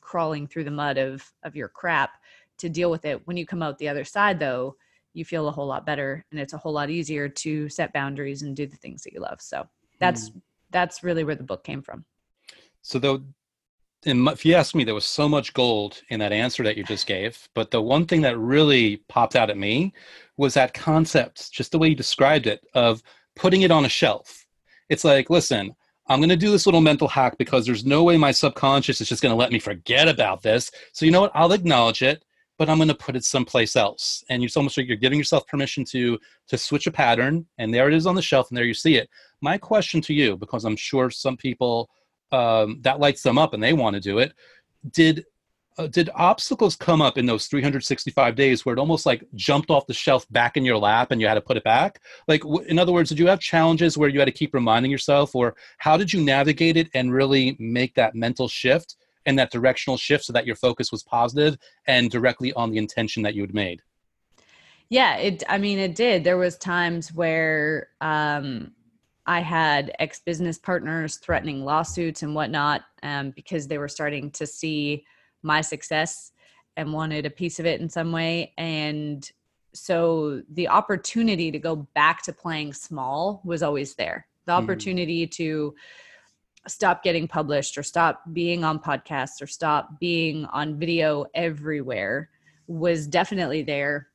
crawling 0.01 0.47
through 0.47 0.63
the 0.63 0.71
mud 0.71 0.97
of 0.97 1.29
of 1.43 1.55
your 1.55 1.67
crap 1.67 2.11
to 2.59 2.69
deal 2.69 2.91
with 2.91 3.05
it. 3.05 3.25
When 3.25 3.37
you 3.37 3.45
come 3.45 3.61
out 3.61 3.77
the 3.77 3.89
other 3.89 4.05
side, 4.05 4.39
though, 4.39 4.75
you 5.13 5.25
feel 5.25 5.47
a 5.47 5.51
whole 5.51 5.67
lot 5.67 5.85
better 5.85 6.25
and 6.31 6.39
it's 6.39 6.53
a 6.53 6.57
whole 6.57 6.73
lot 6.73 6.89
easier 6.89 7.27
to 7.27 7.69
set 7.69 7.93
boundaries 7.93 8.43
and 8.43 8.55
do 8.55 8.67
the 8.67 8.75
things 8.75 9.01
that 9.03 9.13
you 9.13 9.19
love. 9.19 9.41
So 9.41 9.67
that's 9.99 10.29
mm. 10.29 10.41
that's 10.69 11.03
really 11.03 11.23
where 11.23 11.35
the 11.35 11.43
book 11.43 11.63
came 11.63 11.81
from. 11.81 12.05
So 12.81 12.99
though 12.99 13.23
if 14.05 14.45
you 14.45 14.53
ask 14.53 14.75
me, 14.75 14.83
there 14.83 14.93
was 14.93 15.05
so 15.05 15.27
much 15.27 15.53
gold 15.53 16.01
in 16.09 16.19
that 16.19 16.31
answer 16.31 16.63
that 16.63 16.77
you 16.77 16.83
just 16.83 17.07
gave. 17.07 17.49
But 17.53 17.71
the 17.71 17.81
one 17.81 18.05
thing 18.05 18.21
that 18.21 18.37
really 18.37 18.97
popped 19.09 19.35
out 19.35 19.49
at 19.49 19.57
me 19.57 19.93
was 20.37 20.53
that 20.53 20.73
concept, 20.73 21.51
just 21.51 21.71
the 21.71 21.79
way 21.79 21.89
you 21.89 21.95
described 21.95 22.47
it, 22.47 22.65
of 22.73 23.01
putting 23.35 23.63
it 23.63 23.71
on 23.71 23.85
a 23.85 23.89
shelf. 23.89 24.45
It's 24.89 25.03
like, 25.03 25.29
listen, 25.29 25.75
I'm 26.07 26.19
going 26.19 26.29
to 26.29 26.37
do 26.37 26.51
this 26.51 26.65
little 26.65 26.79
mental 26.79 27.07
hack 27.07 27.37
because 27.37 27.65
there's 27.65 27.85
no 27.85 28.03
way 28.03 28.17
my 28.17 28.31
subconscious 28.31 29.01
is 29.01 29.09
just 29.09 29.21
going 29.21 29.33
to 29.33 29.37
let 29.37 29.51
me 29.51 29.59
forget 29.59 30.07
about 30.07 30.41
this. 30.41 30.71
So, 30.93 31.05
you 31.05 31.11
know 31.11 31.21
what? 31.21 31.31
I'll 31.33 31.51
acknowledge 31.51 32.01
it 32.01 32.23
but 32.57 32.69
I'm 32.69 32.77
going 32.77 32.87
to 32.87 32.95
put 32.95 33.15
it 33.15 33.23
someplace 33.23 33.75
else. 33.75 34.23
And 34.29 34.43
it's 34.43 34.57
almost 34.57 34.77
like 34.77 34.87
you're 34.87 34.97
giving 34.97 35.19
yourself 35.19 35.45
permission 35.47 35.83
to 35.85 36.17
to 36.47 36.57
switch 36.57 36.87
a 36.87 36.91
pattern, 36.91 37.45
and 37.57 37.73
there 37.73 37.87
it 37.87 37.93
is 37.93 38.07
on 38.07 38.15
the 38.15 38.21
shelf, 38.21 38.49
and 38.49 38.57
there 38.57 38.65
you 38.65 38.73
see 38.73 38.95
it. 38.95 39.09
My 39.41 39.57
question 39.57 40.01
to 40.01 40.13
you, 40.13 40.37
because 40.37 40.65
I'm 40.65 40.75
sure 40.75 41.09
some 41.09 41.37
people 41.37 41.89
um, 42.31 42.79
that 42.81 42.99
lights 42.99 43.23
them 43.23 43.37
up 43.37 43.53
and 43.53 43.63
they 43.63 43.73
want 43.73 43.93
to 43.95 43.99
do 43.99 44.19
it, 44.19 44.33
did 44.91 45.25
uh, 45.77 45.87
did 45.87 46.09
obstacles 46.15 46.75
come 46.75 47.01
up 47.01 47.17
in 47.17 47.25
those 47.25 47.47
365 47.47 48.35
days 48.35 48.65
where 48.65 48.73
it 48.73 48.79
almost 48.79 49.05
like 49.05 49.23
jumped 49.35 49.69
off 49.69 49.85
the 49.85 49.93
shelf 49.93 50.25
back 50.31 50.57
in 50.57 50.65
your 50.65 50.77
lap 50.77 51.11
and 51.11 51.21
you 51.21 51.27
had 51.27 51.35
to 51.35 51.41
put 51.41 51.57
it 51.57 51.63
back 51.63 52.01
like 52.27 52.41
w- 52.41 52.65
in 52.67 52.79
other 52.79 52.91
words 52.91 53.09
did 53.09 53.19
you 53.19 53.27
have 53.27 53.39
challenges 53.39 53.97
where 53.97 54.09
you 54.09 54.17
had 54.17 54.25
to 54.25 54.31
keep 54.31 54.53
reminding 54.53 54.89
yourself 54.89 55.35
or 55.35 55.55
how 55.77 55.95
did 55.95 56.11
you 56.11 56.21
navigate 56.23 56.77
it 56.77 56.89
and 56.95 57.13
really 57.13 57.55
make 57.59 57.93
that 57.93 58.15
mental 58.15 58.47
shift 58.47 58.95
and 59.27 59.37
that 59.37 59.51
directional 59.51 59.97
shift 59.97 60.23
so 60.23 60.33
that 60.33 60.47
your 60.47 60.55
focus 60.55 60.91
was 60.91 61.03
positive 61.03 61.57
and 61.85 62.09
directly 62.09 62.51
on 62.53 62.71
the 62.71 62.77
intention 62.79 63.21
that 63.21 63.35
you 63.35 63.41
had 63.41 63.53
made 63.53 63.83
yeah 64.89 65.17
it 65.17 65.43
i 65.47 65.57
mean 65.57 65.77
it 65.77 65.93
did 65.93 66.23
there 66.23 66.37
was 66.37 66.57
times 66.57 67.13
where 67.13 67.89
um 68.01 68.71
i 69.27 69.39
had 69.39 69.93
ex-business 69.99 70.57
partners 70.57 71.17
threatening 71.17 71.63
lawsuits 71.63 72.23
and 72.23 72.33
whatnot 72.33 72.81
um, 73.03 73.29
because 73.31 73.67
they 73.67 73.77
were 73.77 73.89
starting 73.89 74.31
to 74.31 74.47
see 74.47 75.05
my 75.43 75.61
success 75.61 76.31
and 76.77 76.91
wanted 76.91 77.25
a 77.25 77.29
piece 77.29 77.59
of 77.59 77.65
it 77.65 77.81
in 77.81 77.89
some 77.89 78.11
way 78.11 78.53
and 78.57 79.31
so 79.73 80.41
the 80.53 80.67
opportunity 80.67 81.51
to 81.51 81.59
go 81.59 81.75
back 81.93 82.23
to 82.23 82.33
playing 82.33 82.73
small 82.73 83.41
was 83.43 83.61
always 83.61 83.93
there 83.95 84.25
the 84.45 84.53
mm-hmm. 84.53 84.63
opportunity 84.63 85.27
mm. 85.27 85.31
to 85.31 85.75
stop 86.67 87.03
getting 87.03 87.27
published 87.27 87.77
or 87.77 87.83
stop 87.83 88.21
being 88.33 88.63
on 88.63 88.79
podcasts 88.79 89.41
or 89.41 89.47
stop 89.47 89.99
being 89.99 90.45
on 90.45 90.77
video 90.77 91.25
everywhere 91.33 92.29
was 92.67 93.07
definitely 93.07 93.61
there. 93.61 94.07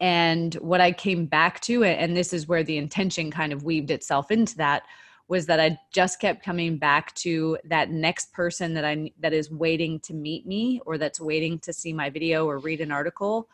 And 0.00 0.54
what 0.54 0.80
i 0.80 0.92
came 0.92 1.26
back 1.26 1.60
to 1.60 1.84
and 1.84 2.16
this 2.16 2.32
is 2.32 2.48
where 2.48 2.64
the 2.64 2.78
intention 2.78 3.30
kind 3.30 3.52
of 3.52 3.64
weaved 3.64 3.90
itself 3.90 4.30
into 4.30 4.56
that 4.56 4.84
was 5.28 5.44
that 5.44 5.60
i 5.60 5.78
just 5.92 6.18
kept 6.18 6.42
coming 6.42 6.78
back 6.78 7.14
to 7.16 7.58
that 7.66 7.90
next 7.90 8.32
person 8.32 8.72
that 8.72 8.86
i 8.86 9.10
that 9.20 9.34
is 9.34 9.50
waiting 9.50 10.00
to 10.00 10.14
meet 10.14 10.46
me 10.46 10.80
or 10.86 10.96
that's 10.96 11.20
waiting 11.20 11.58
to 11.58 11.72
see 11.72 11.92
my 11.92 12.08
video 12.08 12.46
or 12.46 12.58
read 12.58 12.80
an 12.80 12.90
article 12.90 13.46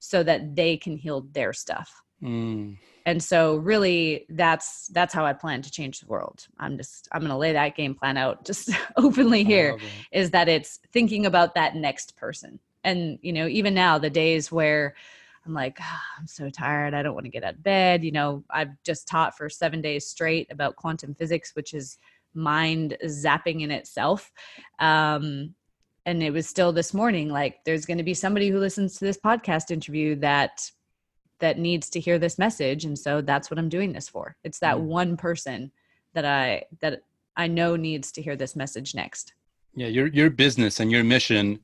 so 0.00 0.24
that 0.24 0.56
they 0.56 0.76
can 0.76 0.96
heal 0.96 1.26
their 1.32 1.52
stuff. 1.52 2.02
Mm 2.20 2.76
and 3.06 3.22
so 3.22 3.56
really 3.56 4.26
that's 4.28 4.88
that's 4.88 5.14
how 5.14 5.24
i 5.24 5.32
plan 5.32 5.62
to 5.62 5.70
change 5.70 6.00
the 6.00 6.06
world. 6.06 6.46
I'm 6.58 6.76
just 6.76 7.08
i'm 7.12 7.20
going 7.20 7.30
to 7.30 7.36
lay 7.36 7.54
that 7.54 7.76
game 7.76 7.94
plan 7.94 8.18
out 8.18 8.44
just 8.44 8.70
openly 8.96 9.44
here 9.44 9.78
is 10.12 10.30
that 10.32 10.48
it's 10.48 10.80
thinking 10.92 11.24
about 11.24 11.54
that 11.54 11.74
next 11.74 12.16
person. 12.16 12.58
And 12.84 13.18
you 13.22 13.32
know 13.32 13.46
even 13.46 13.72
now 13.72 13.98
the 13.98 14.10
days 14.10 14.52
where 14.52 14.94
i'm 15.44 15.54
like 15.54 15.78
oh, 15.80 16.00
i'm 16.18 16.26
so 16.26 16.50
tired 16.50 16.94
i 16.94 17.02
don't 17.02 17.14
want 17.14 17.24
to 17.24 17.30
get 17.30 17.44
out 17.44 17.54
of 17.54 17.62
bed 17.62 18.04
you 18.04 18.12
know 18.12 18.44
i've 18.50 18.70
just 18.84 19.08
taught 19.08 19.36
for 19.36 19.48
seven 19.48 19.80
days 19.80 20.06
straight 20.06 20.50
about 20.52 20.76
quantum 20.76 21.14
physics 21.14 21.52
which 21.54 21.72
is 21.72 21.98
mind 22.36 22.96
zapping 23.04 23.62
in 23.62 23.70
itself. 23.70 24.30
Um, 24.78 25.54
and 26.04 26.22
it 26.22 26.32
was 26.32 26.46
still 26.46 26.70
this 26.70 26.94
morning 26.94 27.28
like 27.30 27.64
there's 27.64 27.84
going 27.84 27.98
to 27.98 28.04
be 28.04 28.14
somebody 28.14 28.48
who 28.48 28.60
listens 28.60 28.96
to 28.96 29.04
this 29.04 29.18
podcast 29.18 29.72
interview 29.72 30.14
that 30.16 30.70
that 31.38 31.58
needs 31.58 31.90
to 31.90 32.00
hear 32.00 32.18
this 32.18 32.38
message 32.38 32.84
and 32.84 32.98
so 32.98 33.20
that's 33.20 33.50
what 33.50 33.58
i'm 33.58 33.68
doing 33.68 33.92
this 33.92 34.08
for. 34.08 34.36
It's 34.44 34.58
that 34.60 34.76
mm. 34.76 34.82
one 34.82 35.16
person 35.16 35.70
that 36.14 36.24
i 36.24 36.64
that 36.80 37.02
i 37.36 37.46
know 37.46 37.76
needs 37.76 38.12
to 38.12 38.22
hear 38.22 38.36
this 38.36 38.56
message 38.56 38.94
next. 38.94 39.34
Yeah 39.74 39.88
your 39.88 40.08
your 40.08 40.30
business 40.30 40.80
and 40.80 40.90
your 40.90 41.04
mission 41.04 41.58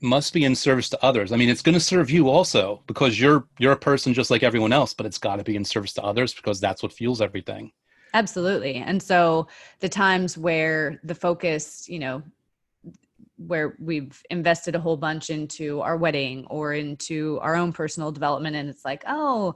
must 0.00 0.32
be 0.32 0.44
in 0.44 0.54
service 0.54 0.88
to 0.90 1.04
others. 1.04 1.32
I 1.32 1.36
mean 1.36 1.48
it's 1.48 1.62
going 1.62 1.74
to 1.74 1.80
serve 1.80 2.10
you 2.10 2.28
also 2.28 2.82
because 2.86 3.18
you're 3.20 3.46
you're 3.58 3.72
a 3.72 3.76
person 3.76 4.14
just 4.14 4.30
like 4.30 4.42
everyone 4.42 4.72
else 4.72 4.94
but 4.94 5.06
it's 5.06 5.18
got 5.18 5.36
to 5.36 5.44
be 5.44 5.56
in 5.56 5.64
service 5.64 5.92
to 5.94 6.04
others 6.04 6.34
because 6.34 6.60
that's 6.60 6.82
what 6.82 6.92
fuels 6.92 7.20
everything. 7.20 7.72
Absolutely. 8.14 8.76
And 8.76 9.02
so 9.02 9.48
the 9.80 9.88
times 9.88 10.38
where 10.38 10.98
the 11.04 11.14
focus 11.14 11.88
you 11.88 11.98
know 11.98 12.22
where 13.38 13.76
we've 13.78 14.22
invested 14.30 14.74
a 14.74 14.80
whole 14.80 14.96
bunch 14.96 15.30
into 15.30 15.80
our 15.80 15.96
wedding 15.96 16.44
or 16.50 16.74
into 16.74 17.38
our 17.40 17.54
own 17.54 17.72
personal 17.72 18.10
development 18.10 18.56
and 18.56 18.68
it's 18.68 18.84
like 18.84 19.04
oh 19.06 19.54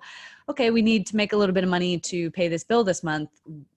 okay 0.49 0.71
we 0.71 0.81
need 0.81 1.05
to 1.07 1.17
make 1.17 1.33
a 1.33 1.37
little 1.37 1.55
bit 1.55 1.65
of 1.65 1.71
money 1.71 1.99
to 1.99 2.31
pay 2.31 2.47
this 2.47 2.63
bill 2.63 2.85
this 2.85 3.03
month 3.03 3.29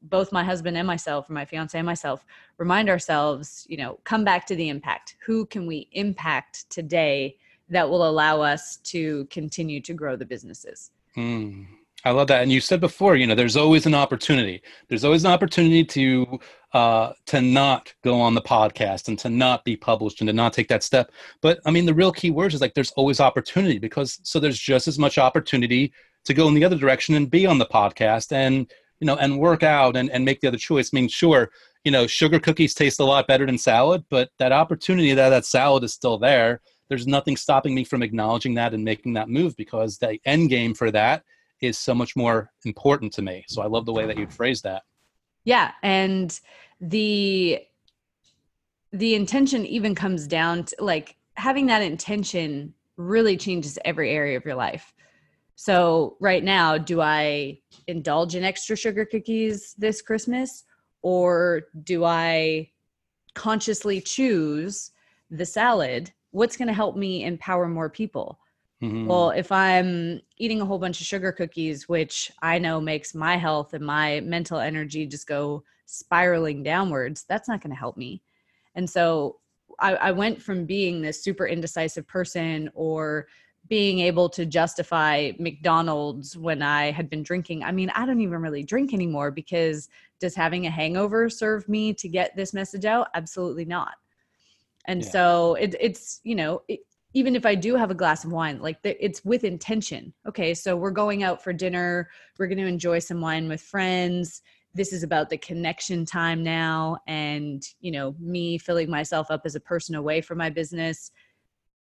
both 0.03 0.31
my 0.31 0.43
husband 0.43 0.77
and 0.77 0.85
myself 0.85 1.29
or 1.29 1.33
my 1.33 1.43
fiance 1.43 1.77
and 1.77 1.85
myself 1.85 2.23
remind 2.57 2.87
ourselves 2.87 3.65
you 3.67 3.77
know 3.77 3.99
come 4.03 4.23
back 4.23 4.45
to 4.45 4.55
the 4.55 4.69
impact 4.69 5.15
who 5.25 5.45
can 5.47 5.65
we 5.65 5.89
impact 5.93 6.69
today 6.69 7.35
that 7.67 7.89
will 7.89 8.07
allow 8.07 8.41
us 8.41 8.77
to 8.77 9.25
continue 9.25 9.81
to 9.81 9.93
grow 9.93 10.15
the 10.15 10.25
businesses 10.25 10.91
mm. 11.17 11.65
I 12.05 12.11
love 12.11 12.27
that. 12.27 12.43
And 12.43 12.51
you 12.51 12.61
said 12.61 12.79
before, 12.79 13.15
you 13.15 13.25
know, 13.25 13.33
there's 13.33 13.57
always 13.57 13.87
an 13.87 13.95
opportunity. 13.95 14.61
There's 14.87 15.03
always 15.03 15.25
an 15.25 15.31
opportunity 15.31 15.83
to 15.85 16.39
uh, 16.75 17.13
to 17.25 17.39
not 17.39 17.93
go 18.03 18.19
on 18.19 18.35
the 18.35 18.41
podcast 18.41 19.07
and 19.07 19.17
to 19.17 19.29
not 19.29 19.63
be 19.63 19.77
published 19.77 20.19
and 20.19 20.27
to 20.27 20.33
not 20.33 20.51
take 20.51 20.67
that 20.67 20.83
step. 20.83 21.09
But 21.41 21.61
I 21.65 21.71
mean, 21.71 21.85
the 21.85 21.93
real 21.93 22.11
key 22.11 22.31
words 22.31 22.53
is 22.53 22.59
like 22.59 22.73
there's 22.73 22.91
always 22.97 23.21
opportunity 23.21 23.79
because 23.79 24.19
so 24.23 24.41
there's 24.41 24.59
just 24.59 24.85
as 24.85 24.99
much 24.99 25.17
opportunity 25.17 25.93
to 26.25 26.33
go 26.33 26.49
in 26.49 26.53
the 26.53 26.65
other 26.65 26.75
direction 26.75 27.15
and 27.15 27.31
be 27.31 27.45
on 27.45 27.59
the 27.59 27.65
podcast 27.65 28.33
and 28.33 28.69
you 28.99 29.07
know 29.07 29.15
and 29.15 29.39
work 29.39 29.63
out 29.63 29.95
and, 29.95 30.11
and 30.11 30.25
make 30.25 30.41
the 30.41 30.49
other 30.49 30.57
choice. 30.57 30.91
I 30.93 30.97
mean, 30.97 31.07
sure, 31.07 31.49
you 31.85 31.93
know, 31.93 32.07
sugar 32.07 32.41
cookies 32.41 32.73
taste 32.73 32.99
a 32.99 33.05
lot 33.05 33.25
better 33.25 33.45
than 33.45 33.57
salad, 33.57 34.03
but 34.09 34.31
that 34.37 34.51
opportunity 34.51 35.13
that 35.13 35.29
that 35.29 35.45
salad 35.45 35.85
is 35.85 35.93
still 35.93 36.17
there. 36.17 36.59
There's 36.89 37.07
nothing 37.07 37.37
stopping 37.37 37.73
me 37.73 37.85
from 37.85 38.03
acknowledging 38.03 38.53
that 38.55 38.73
and 38.73 38.83
making 38.83 39.13
that 39.13 39.29
move 39.29 39.55
because 39.55 39.97
the 39.97 40.19
end 40.25 40.49
game 40.49 40.73
for 40.73 40.91
that 40.91 41.23
is 41.61 41.77
so 41.77 41.95
much 41.95 42.17
more 42.17 42.51
important 42.65 43.13
to 43.13 43.21
me. 43.21 43.45
So 43.47 43.61
I 43.61 43.67
love 43.67 43.85
the 43.85 43.93
way 43.93 44.05
that 44.07 44.17
you'd 44.17 44.33
phrase 44.33 44.61
that. 44.63 44.83
Yeah, 45.45 45.71
and 45.83 46.37
the 46.81 47.61
the 48.91 49.15
intention 49.15 49.65
even 49.65 49.93
comes 49.93 50.27
down 50.27 50.63
to 50.65 50.75
like 50.79 51.15
having 51.35 51.65
that 51.67 51.81
intention 51.81 52.73
really 52.97 53.37
changes 53.37 53.77
every 53.83 54.09
area 54.11 54.37
of 54.37 54.45
your 54.45 54.55
life. 54.55 54.93
So 55.55 56.17
right 56.19 56.43
now, 56.43 56.77
do 56.77 57.01
I 57.01 57.59
indulge 57.87 58.35
in 58.35 58.43
extra 58.43 58.75
sugar 58.75 59.05
cookies 59.05 59.73
this 59.77 60.01
Christmas 60.01 60.63
or 61.01 61.63
do 61.83 62.03
I 62.03 62.71
consciously 63.33 64.01
choose 64.01 64.91
the 65.29 65.45
salad? 65.45 66.11
What's 66.31 66.57
going 66.57 66.67
to 66.67 66.73
help 66.73 66.95
me 66.95 67.23
empower 67.23 67.67
more 67.67 67.89
people? 67.89 68.39
Mm-hmm. 68.81 69.07
Well, 69.07 69.29
if 69.31 69.51
I'm 69.51 70.21
eating 70.37 70.61
a 70.61 70.65
whole 70.65 70.79
bunch 70.79 70.99
of 70.99 71.07
sugar 71.07 71.31
cookies, 71.31 71.87
which 71.87 72.31
I 72.41 72.59
know 72.59 72.81
makes 72.81 73.15
my 73.15 73.37
health 73.37 73.73
and 73.73 73.85
my 73.85 74.19
mental 74.21 74.59
energy 74.59 75.05
just 75.07 75.27
go 75.27 75.63
spiraling 75.85 76.63
downwards, 76.63 77.25
that's 77.27 77.47
not 77.47 77.61
going 77.61 77.71
to 77.71 77.79
help 77.79 77.97
me. 77.97 78.21
And 78.75 78.89
so 78.89 79.37
I, 79.79 79.95
I 79.95 80.11
went 80.11 80.41
from 80.41 80.65
being 80.65 81.01
this 81.01 81.23
super 81.23 81.47
indecisive 81.47 82.07
person 82.07 82.69
or 82.73 83.27
being 83.67 83.99
able 83.99 84.29
to 84.29 84.45
justify 84.45 85.31
McDonald's 85.39 86.37
when 86.37 86.61
I 86.61 86.91
had 86.91 87.09
been 87.09 87.23
drinking. 87.23 87.63
I 87.63 87.71
mean, 87.71 87.89
I 87.95 88.05
don't 88.05 88.21
even 88.21 88.41
really 88.41 88.63
drink 88.63 88.93
anymore 88.93 89.31
because 89.31 89.89
does 90.19 90.35
having 90.35 90.67
a 90.67 90.69
hangover 90.69 91.29
serve 91.29 91.67
me 91.67 91.93
to 91.95 92.07
get 92.07 92.35
this 92.35 92.53
message 92.53 92.85
out? 92.85 93.07
Absolutely 93.15 93.65
not. 93.65 93.95
And 94.85 95.01
yeah. 95.01 95.09
so 95.09 95.55
it, 95.55 95.75
it's, 95.79 96.21
you 96.23 96.35
know, 96.35 96.61
it, 96.67 96.81
even 97.15 97.35
if 97.35 97.45
I 97.45 97.55
do 97.55 97.75
have 97.75 97.89
a 97.89 97.95
glass 97.95 98.23
of 98.23 98.31
wine, 98.31 98.59
like 98.61 98.83
the, 98.83 99.03
it's 99.03 99.25
with 99.25 99.43
intention. 99.43 100.13
Okay, 100.27 100.53
so 100.53 100.75
we're 100.75 100.91
going 100.91 101.23
out 101.23 101.43
for 101.43 101.51
dinner, 101.51 102.09
we're 102.37 102.47
going 102.47 102.59
to 102.59 102.67
enjoy 102.67 102.99
some 102.99 103.19
wine 103.19 103.49
with 103.49 103.61
friends 103.61 104.43
this 104.75 104.91
is 104.91 105.03
about 105.03 105.29
the 105.29 105.37
connection 105.37 106.05
time 106.05 106.43
now 106.43 106.97
and 107.07 107.63
you 107.79 107.91
know 107.91 108.13
me 108.19 108.57
filling 108.57 108.89
myself 108.89 109.31
up 109.31 109.41
as 109.45 109.55
a 109.55 109.59
person 109.59 109.95
away 109.95 110.21
from 110.21 110.37
my 110.37 110.49
business 110.49 111.11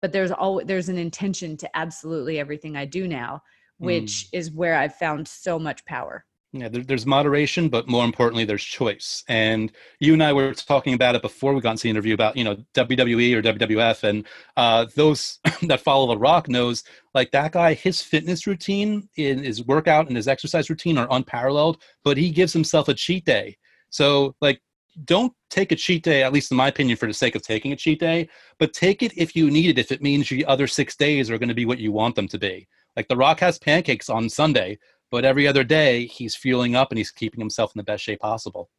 but 0.02 0.12
there's 0.12 0.32
all 0.32 0.62
there's 0.66 0.90
an 0.90 0.98
intention 0.98 1.58
to 1.58 1.70
absolutely 1.76 2.38
everything 2.38 2.76
i 2.76 2.86
do 2.86 3.08
now 3.08 3.42
which 3.78 4.28
mm. 4.28 4.28
is 4.34 4.52
where 4.52 4.76
i've 4.76 4.96
found 4.96 5.28
so 5.28 5.58
much 5.58 5.84
power 5.86 6.26
yeah, 6.54 6.68
there, 6.68 6.84
there's 6.84 7.06
moderation, 7.06 7.70
but 7.70 7.88
more 7.88 8.04
importantly, 8.04 8.44
there's 8.44 8.64
choice. 8.64 9.24
And 9.30 9.72
you 10.00 10.14
and 10.14 10.22
I 10.22 10.34
were 10.34 10.54
talking 10.54 10.94
about 10.94 11.16
it 11.16 11.22
before 11.22 11.54
we 11.54 11.62
got 11.62 11.72
into 11.72 11.84
the 11.84 11.90
interview 11.90 12.14
about 12.14 12.36
you 12.36 12.44
know 12.44 12.58
WWE 12.74 13.36
or 13.36 13.42
WWF, 13.42 14.04
and 14.04 14.28
uh, 14.58 14.86
those 14.96 15.40
that 15.64 15.80
follow 15.80 16.08
The 16.08 16.20
Rock 16.20 16.50
knows 16.50 16.84
like 17.14 17.32
that 17.32 17.54
guy. 17.54 17.74
His 17.74 18.02
fitness 18.02 18.48
routine, 18.48 19.08
in 19.16 19.44
his 19.44 19.66
workout 19.66 20.08
and 20.08 20.18
his 20.18 20.28
exercise 20.28 20.70
routine 20.70 20.98
are 20.98 21.08
unparalleled, 21.10 21.82
but 22.04 22.18
he 22.18 22.30
gives 22.30 22.52
himself 22.52 22.90
a 22.90 22.94
cheat 22.94 23.24
day. 23.26 23.58
So 23.90 24.36
like, 24.42 24.62
don't 25.06 25.34
take 25.50 25.72
a 25.72 25.76
cheat 25.78 26.04
day, 26.04 26.22
at 26.22 26.34
least 26.34 26.52
in 26.52 26.58
my 26.58 26.68
opinion, 26.68 26.98
for 26.98 27.08
the 27.08 27.14
sake 27.14 27.36
of 27.36 27.44
taking 27.44 27.72
a 27.72 27.78
cheat 27.78 28.00
day, 28.02 28.28
but 28.60 28.74
take 28.74 29.04
it 29.04 29.18
if 29.18 29.38
you 29.38 29.50
need 29.50 29.70
it. 29.70 29.80
If 29.80 29.92
it 29.92 30.02
means 30.02 30.28
the 30.28 30.46
other 30.46 30.68
six 30.68 30.98
days 30.98 31.30
are 31.30 31.38
going 31.38 31.50
to 31.50 31.56
be 31.56 31.66
what 31.66 31.80
you 31.80 31.94
want 31.94 32.16
them 32.16 32.28
to 32.28 32.38
be. 32.38 32.68
Like 32.98 33.08
The 33.08 33.16
Rock 33.16 33.40
has 33.40 33.58
pancakes 33.58 34.10
on 34.10 34.28
Sunday 34.28 34.78
but 35.12 35.26
every 35.26 35.48
other 35.48 35.64
day 35.64 36.06
he's 36.08 36.36
fueling 36.36 36.76
up 36.76 36.90
and 36.90 36.98
he's 36.98 37.12
keeping 37.12 37.40
himself 37.40 37.74
in 37.76 37.80
the 37.80 37.84
best 37.84 38.04
shape 38.04 38.22
possible. 38.22 38.70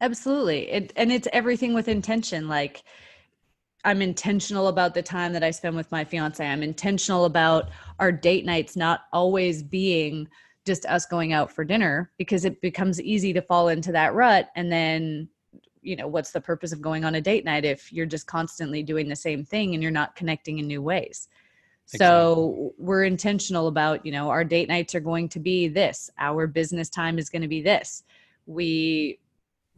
Absolutely. 0.00 0.70
It, 0.70 0.92
and 0.96 1.12
it's 1.12 1.28
everything 1.32 1.74
with 1.74 1.88
intention 1.88 2.48
like 2.48 2.82
i'm 3.82 4.02
intentional 4.02 4.68
about 4.68 4.92
the 4.92 5.02
time 5.02 5.32
that 5.32 5.42
i 5.42 5.50
spend 5.50 5.74
with 5.74 5.90
my 5.90 6.04
fiance. 6.04 6.46
I'm 6.46 6.62
intentional 6.62 7.24
about 7.24 7.70
our 7.98 8.12
date 8.12 8.44
nights 8.44 8.76
not 8.76 9.00
always 9.12 9.62
being 9.62 10.28
just 10.66 10.86
us 10.86 11.06
going 11.06 11.32
out 11.32 11.50
for 11.50 11.64
dinner 11.64 12.12
because 12.18 12.44
it 12.44 12.60
becomes 12.60 13.00
easy 13.00 13.32
to 13.32 13.42
fall 13.42 13.68
into 13.68 13.92
that 13.92 14.14
rut. 14.14 14.50
And 14.54 14.70
then 14.70 15.28
you 15.82 15.96
know 15.96 16.06
what's 16.06 16.30
the 16.30 16.40
purpose 16.40 16.72
of 16.72 16.82
going 16.82 17.04
on 17.04 17.14
a 17.14 17.20
date 17.20 17.44
night 17.44 17.64
if 17.64 17.92
you're 17.92 18.06
just 18.06 18.26
constantly 18.26 18.82
doing 18.82 19.08
the 19.08 19.16
same 19.16 19.44
thing 19.44 19.74
and 19.74 19.82
you're 19.82 19.90
not 19.90 20.14
connecting 20.14 20.58
in 20.58 20.66
new 20.66 20.82
ways 20.82 21.28
so 21.98 22.72
we're 22.78 23.04
intentional 23.04 23.66
about, 23.68 24.04
you 24.06 24.12
know, 24.12 24.30
our 24.30 24.44
date 24.44 24.68
nights 24.68 24.94
are 24.94 25.00
going 25.00 25.28
to 25.30 25.40
be 25.40 25.68
this, 25.68 26.10
our 26.18 26.46
business 26.46 26.88
time 26.88 27.18
is 27.18 27.28
going 27.28 27.42
to 27.42 27.48
be 27.48 27.62
this. 27.62 28.04
We 28.46 29.18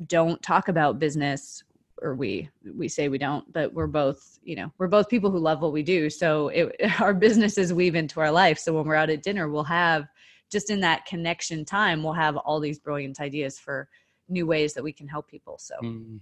don't 0.07 0.43
talk 0.43 0.69
about 0.69 0.99
business 0.99 1.65
or 2.03 2.15
we 2.15 2.49
we 2.75 2.89
say 2.89 3.09
we 3.09 3.19
don't 3.19 3.51
but 3.53 3.73
we're 3.73 3.87
both 3.87 4.39
you 4.43 4.57
know 4.57 4.73
we're 4.79 4.89
both 4.89 5.09
people 5.09 5.31
who 5.31 5.39
love 5.39 5.63
what 5.63 5.73
we 5.73 5.83
do 5.83 6.11
so 6.11 6.49
it, 6.49 6.75
our 7.01 7.15
businesses 7.15 7.73
weave 7.73 7.95
into 7.95 8.21
our 8.21 8.31
life 8.31 8.59
so 8.59 8.73
when 8.73 8.85
we're 8.85 8.95
out 8.95 9.11
at 9.11 9.23
dinner 9.23 9.49
we'll 9.49 9.63
have 9.63 10.09
just 10.51 10.71
in 10.71 10.81
that 10.81 11.07
connection 11.07 11.65
time 11.65 12.03
we'll 12.03 12.13
have 12.13 12.37
all 12.39 12.59
these 12.59 12.79
brilliant 12.79 13.21
ideas 13.21 13.59
for 13.59 13.89
new 14.29 14.47
ways 14.47 14.75
that 14.75 14.83
we 14.83 14.93
can 14.93 15.07
help 15.07 15.29
people 15.29 15.57
so 15.59 15.75
mm. 15.83 16.19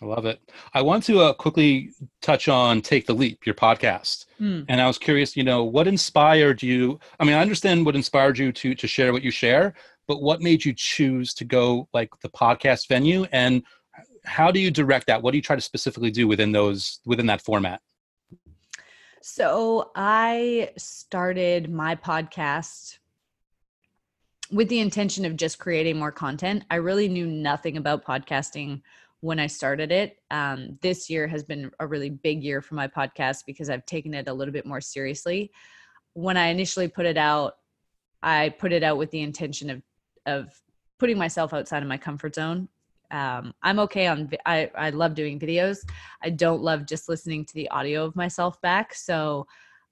I 0.00 0.06
love 0.06 0.26
it. 0.26 0.40
I 0.74 0.82
want 0.82 1.02
to 1.04 1.20
uh, 1.20 1.32
quickly 1.32 1.90
touch 2.22 2.48
on 2.48 2.80
Take 2.80 3.06
the 3.06 3.14
Leap, 3.14 3.44
your 3.44 3.54
podcast. 3.54 4.26
Mm. 4.40 4.64
And 4.68 4.80
I 4.80 4.86
was 4.86 4.96
curious, 4.96 5.36
you 5.36 5.42
know, 5.42 5.64
what 5.64 5.88
inspired 5.88 6.62
you? 6.62 7.00
I 7.18 7.24
mean, 7.24 7.34
I 7.34 7.40
understand 7.40 7.84
what 7.84 7.96
inspired 7.96 8.38
you 8.38 8.52
to 8.52 8.74
to 8.76 8.86
share 8.86 9.12
what 9.12 9.22
you 9.22 9.32
share, 9.32 9.74
but 10.06 10.22
what 10.22 10.40
made 10.40 10.64
you 10.64 10.72
choose 10.72 11.34
to 11.34 11.44
go 11.44 11.88
like 11.92 12.10
the 12.20 12.28
podcast 12.28 12.88
venue 12.88 13.26
and 13.32 13.62
how 14.24 14.50
do 14.50 14.60
you 14.60 14.70
direct 14.70 15.06
that? 15.08 15.22
What 15.22 15.32
do 15.32 15.38
you 15.38 15.42
try 15.42 15.56
to 15.56 15.62
specifically 15.62 16.10
do 16.10 16.28
within 16.28 16.52
those 16.52 17.00
within 17.04 17.26
that 17.26 17.40
format? 17.42 17.80
So, 19.20 19.90
I 19.96 20.70
started 20.76 21.70
my 21.72 21.96
podcast 21.96 22.98
with 24.50 24.68
the 24.68 24.80
intention 24.80 25.24
of 25.24 25.36
just 25.36 25.58
creating 25.58 25.98
more 25.98 26.12
content. 26.12 26.64
I 26.70 26.76
really 26.76 27.08
knew 27.08 27.26
nothing 27.26 27.76
about 27.76 28.04
podcasting 28.04 28.82
when 29.20 29.38
I 29.38 29.46
started 29.46 29.90
it. 29.90 30.18
Um, 30.30 30.78
this 30.80 31.10
year 31.10 31.26
has 31.26 31.42
been 31.42 31.70
a 31.80 31.86
really 31.86 32.10
big 32.10 32.42
year 32.42 32.62
for 32.62 32.74
my 32.74 32.86
podcast 32.86 33.44
because 33.46 33.68
I've 33.68 33.86
taken 33.86 34.14
it 34.14 34.28
a 34.28 34.32
little 34.32 34.52
bit 34.52 34.66
more 34.66 34.80
seriously. 34.80 35.50
When 36.14 36.36
I 36.36 36.48
initially 36.48 36.88
put 36.88 37.06
it 37.06 37.16
out, 37.16 37.56
I 38.22 38.50
put 38.50 38.72
it 38.72 38.82
out 38.82 38.98
with 38.98 39.10
the 39.10 39.20
intention 39.20 39.70
of 39.70 39.82
of 40.26 40.60
putting 40.98 41.16
myself 41.16 41.54
outside 41.54 41.82
of 41.82 41.88
my 41.88 41.96
comfort 41.96 42.34
zone. 42.34 42.68
Um, 43.10 43.54
I'm 43.62 43.78
okay 43.80 44.06
on. 44.06 44.30
I 44.44 44.70
I 44.74 44.90
love 44.90 45.14
doing 45.14 45.38
videos. 45.38 45.78
I 46.22 46.30
don't 46.30 46.62
love 46.62 46.86
just 46.86 47.08
listening 47.08 47.44
to 47.46 47.54
the 47.54 47.70
audio 47.70 48.04
of 48.04 48.16
myself 48.16 48.60
back. 48.60 48.94
So 48.94 49.46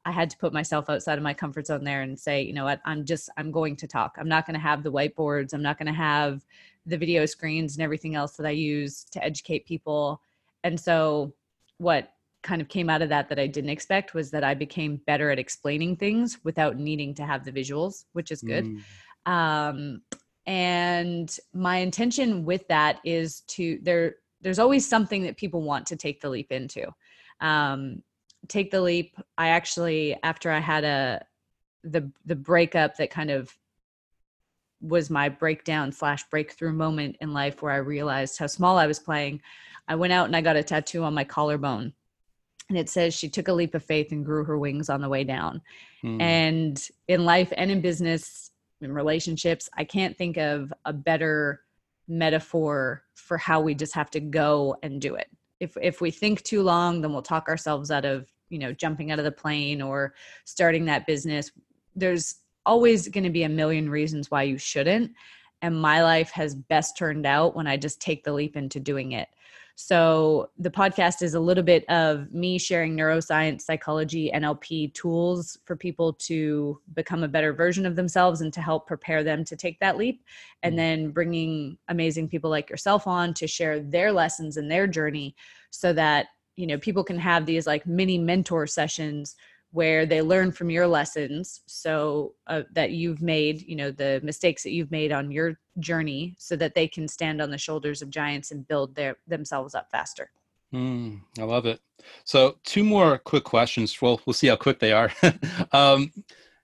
I 0.07 0.13
had 0.13 0.31
to 0.31 0.39
put 0.39 0.53
myself 0.53 0.89
outside 0.89 1.19
of 1.19 1.25
my 1.25 1.35
comfort 1.35 1.67
zone 1.67 1.83
there 1.83 2.03
and 2.03 2.19
say, 2.19 2.41
you 2.41 2.53
know 2.53 2.65
what, 2.65 2.81
I'm 2.85 3.05
just 3.05 3.29
I'm 3.37 3.51
going 3.51 3.75
to 3.77 3.89
talk. 3.89 4.15
I'm 4.19 4.29
not 4.29 4.47
going 4.47 4.55
to 4.55 4.61
have 4.61 4.85
the 4.85 4.93
whiteboards. 4.93 5.53
I'm 5.53 5.63
not 5.63 5.79
going 5.79 5.89
to 5.89 5.93
have 5.93 6.47
the 6.87 6.97
video 6.97 7.27
screens 7.27 7.75
and 7.75 7.83
everything 7.83 8.15
else 8.15 8.37
that 8.37 8.47
I 8.47 8.51
use 8.51 9.05
to 9.11 9.23
educate 9.23 9.67
people. 9.67 10.23
And 10.63 10.79
so, 10.79 11.35
what 11.79 12.13
kind 12.45 12.63
of 12.63 12.69
came 12.69 12.89
out 12.89 13.03
of 13.03 13.09
that 13.09 13.29
that 13.29 13.41
I 13.41 13.49
didn't 13.49 13.71
expect 13.71 14.15
was 14.15 14.31
that 14.31 14.45
I 14.45 14.55
became 14.55 15.01
better 15.07 15.33
at 15.33 15.41
explaining 15.41 15.97
things 15.97 16.39
without 16.45 16.79
needing 16.79 17.13
to 17.15 17.27
have 17.27 17.45
the 17.45 17.51
visuals, 17.51 18.05
which 18.13 18.31
is 18.31 18.43
good. 18.43 18.65
Mm. 19.27 19.31
Um, 19.31 20.03
and 20.47 21.37
my 21.53 21.79
intention 21.79 22.45
with 22.45 22.67
that 22.69 23.01
is 23.05 23.41
to 23.49 23.81
there. 23.83 24.17
There's 24.41 24.61
always 24.61 24.89
something 24.89 25.25
that 25.25 25.37
people 25.37 25.63
want 25.63 25.87
to 25.87 25.97
take 25.97 26.21
the 26.21 26.29
leap 26.29 26.53
into. 26.53 26.87
Um, 27.41 28.03
take 28.49 28.71
the 28.71 28.81
leap. 28.81 29.17
I 29.37 29.49
actually, 29.49 30.17
after 30.23 30.51
I 30.51 30.59
had 30.59 30.85
a 30.85 31.25
the 31.85 32.11
the 32.25 32.37
breakup 32.37 32.97
that 32.97 33.11
kind 33.11 33.31
of 33.31 33.57
was 34.81 35.11
my 35.11 35.29
breakdown 35.29 35.93
slash 35.93 36.25
breakthrough 36.31 36.73
moment 36.73 37.17
in 37.21 37.33
life 37.33 37.63
where 37.63 37.73
I 37.73 37.77
realized 37.77 38.39
how 38.39 38.47
small 38.47 38.79
I 38.79 38.87
was 38.87 38.99
playing. 38.99 39.41
I 39.89 39.95
went 39.95 40.13
out 40.13 40.27
and 40.27 40.37
I 40.37 40.41
got 40.41 40.57
a 40.57 40.63
tattoo 40.63 41.05
on 41.05 41.15
my 41.15 41.25
collarbone. 41.25 41.93
And 42.69 42.77
it 42.77 42.89
says 42.89 43.15
she 43.15 43.29
took 43.29 43.49
a 43.49 43.53
leap 43.53 43.75
of 43.75 43.85
faith 43.85 44.11
and 44.11 44.25
grew 44.25 44.45
her 44.45 44.59
wings 44.59 44.91
on 44.91 45.01
the 45.01 45.09
way 45.09 45.23
down. 45.23 45.63
Hmm. 46.03 46.21
And 46.21 46.89
in 47.07 47.25
life 47.25 47.53
and 47.57 47.71
in 47.71 47.81
business, 47.81 48.51
in 48.81 48.93
relationships, 48.93 49.71
I 49.77 49.85
can't 49.85 50.17
think 50.17 50.37
of 50.37 50.73
a 50.85 50.93
better 50.93 51.63
metaphor 52.09 53.05
for 53.15 53.39
how 53.39 53.61
we 53.61 53.75
just 53.75 53.95
have 53.95 54.11
to 54.11 54.21
go 54.21 54.77
and 54.83 55.01
do 55.01 55.15
it. 55.15 55.29
If 55.61 55.77
if 55.81 56.01
we 56.01 56.11
think 56.11 56.43
too 56.43 56.63
long, 56.63 57.01
then 57.01 57.13
we'll 57.13 57.23
talk 57.23 57.49
ourselves 57.49 57.91
out 57.91 58.05
of, 58.05 58.31
you 58.49 58.59
know, 58.59 58.73
jumping 58.73 59.11
out 59.11 59.19
of 59.19 59.25
the 59.25 59.33
plane 59.33 59.83
or 59.83 60.15
starting 60.45 60.85
that 60.87 61.07
business. 61.07 61.51
There's 61.95 62.37
always 62.65 63.09
going 63.09 63.25
to 63.25 63.31
be 63.31 63.45
a 63.45 63.49
million 63.49 63.89
reasons 63.89 64.31
why 64.31 64.43
you 64.43 64.59
shouldn't. 64.59 65.13
And 65.63 65.81
my 65.81 66.03
life 66.03 66.31
has 66.33 66.55
best 66.55 66.97
turned 66.97 67.27
out 67.27 67.57
when 67.57 67.67
I 67.67 67.77
just 67.77 68.01
take 68.01 68.25
the 68.25 68.33
leap 68.33 68.57
into 68.57 68.79
doing 68.79 69.13
it. 69.13 69.29
So 69.79 70.49
the 70.59 70.71
podcast 70.71 71.21
is 71.21 71.35
a 71.35 71.41
little 71.41 71.63
bit 71.63 71.85
of 71.91 72.33
me 72.33 72.59
sharing 72.59 72.97
neuroscience, 72.97 73.61
psychology, 73.61 74.31
NLP 74.35 74.95
tools 74.95 75.59
for 75.67 75.77
people 75.77 76.15
to 76.15 76.81
become 76.95 77.23
a 77.23 77.29
better 77.29 77.53
version 77.53 77.85
of 77.85 77.95
themselves 77.95 78.41
and 78.41 78.51
to 78.55 78.63
help 78.63 78.87
prepare 78.87 79.23
them 79.23 79.45
to 79.45 79.55
take 79.55 79.79
that 79.81 79.99
leap. 79.99 80.25
And 80.63 80.73
mm. 80.73 80.77
then 80.79 81.11
bringing 81.11 81.77
amazing 81.89 82.29
people 82.29 82.49
like 82.49 82.71
yourself 82.71 83.07
on 83.07 83.35
to 83.35 83.47
share 83.47 83.81
their 83.81 84.13
lessons 84.13 84.57
and 84.57 84.71
their 84.71 84.87
journey 84.87 85.37
so 85.71 85.93
that, 85.93 86.29
you 86.57 86.67
know, 86.67 86.79
people 86.79 87.05
can 87.05 87.19
have 87.19 87.47
these 87.47 87.67
like 87.67 87.87
mini 87.87 88.19
mentor 88.19 88.67
sessions 88.67 89.37
where 89.73 90.07
they 90.07 90.23
learn 90.23 90.51
from 90.51 90.71
your 90.71 90.87
lessons 90.87 91.61
so 91.67 92.35
uh, 92.47 92.63
that 92.73 92.93
you've 92.93 93.21
made 93.21 93.61
you 93.69 93.77
know 93.77 93.91
the 93.91 94.21
mistakes 94.23 94.63
that 94.63 94.71
you've 94.71 94.91
made 94.91 95.13
on 95.13 95.31
your 95.31 95.59
journey 95.81 96.35
so 96.39 96.57
that 96.57 96.75
they 96.75 96.89
can 96.89 97.07
stand 97.07 97.43
on 97.43 97.51
the 97.51 97.59
shoulders 97.59 98.01
of 98.01 98.09
giants 98.09 98.53
and 98.53 98.67
build 98.69 98.95
their 98.95 99.17
themselves 99.27 99.75
up 99.75 99.91
faster. 99.91 100.31
Mm, 100.75 101.21
i 101.39 101.43
love 101.43 101.67
it. 101.67 101.81
So 102.25 102.57
two 102.65 102.85
more 102.85 103.19
quick 103.19 103.45
questions. 103.45 104.01
Well 104.01 104.21
we'll 104.25 104.35
see 104.35 104.47
how 104.47 104.57
quick 104.57 104.79
they 104.79 104.93
are. 104.93 105.13
Um, 105.73 106.13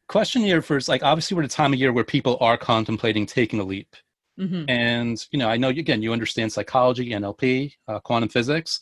question 0.09 0.43
here 0.43 0.63
first 0.63 0.89
like 0.89 1.03
obviously 1.03 1.35
we're 1.35 1.43
at 1.43 1.53
a 1.53 1.55
time 1.55 1.73
of 1.73 1.79
year 1.79 1.93
where 1.93 2.05
people 2.05 2.37
are 2.41 2.57
contemplating 2.57 3.27
taking 3.27 3.61
a 3.61 3.65
leap. 3.65 3.95
Mm-hmm. 4.39 4.65
and 4.67 5.27
you 5.31 5.39
know 5.39 5.47
i 5.47 5.59
know 5.59 5.69
again 5.69 6.01
you 6.01 6.11
understand 6.11 6.51
psychology 6.51 7.11
nlp 7.11 7.75
uh, 7.87 8.01
quantum 8.01 8.31
physics 8.31 8.81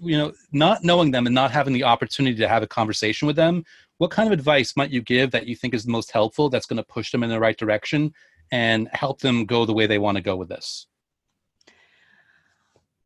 you 0.00 0.16
know 0.16 0.32
not 0.52 0.82
knowing 0.82 1.10
them 1.10 1.26
and 1.26 1.34
not 1.34 1.50
having 1.50 1.74
the 1.74 1.84
opportunity 1.84 2.36
to 2.36 2.48
have 2.48 2.62
a 2.62 2.66
conversation 2.66 3.26
with 3.26 3.36
them 3.36 3.64
what 3.98 4.10
kind 4.10 4.26
of 4.26 4.32
advice 4.32 4.76
might 4.76 4.90
you 4.90 5.00
give 5.00 5.30
that 5.30 5.46
you 5.46 5.54
think 5.54 5.74
is 5.74 5.84
the 5.84 5.92
most 5.92 6.10
helpful 6.10 6.48
that's 6.48 6.66
going 6.66 6.76
to 6.76 6.84
push 6.84 7.12
them 7.12 7.22
in 7.22 7.30
the 7.30 7.38
right 7.38 7.56
direction 7.56 8.12
and 8.50 8.88
help 8.92 9.20
them 9.20 9.46
go 9.46 9.64
the 9.64 9.72
way 9.72 9.86
they 9.86 9.98
want 9.98 10.16
to 10.16 10.22
go 10.22 10.36
with 10.36 10.48
this? 10.48 10.86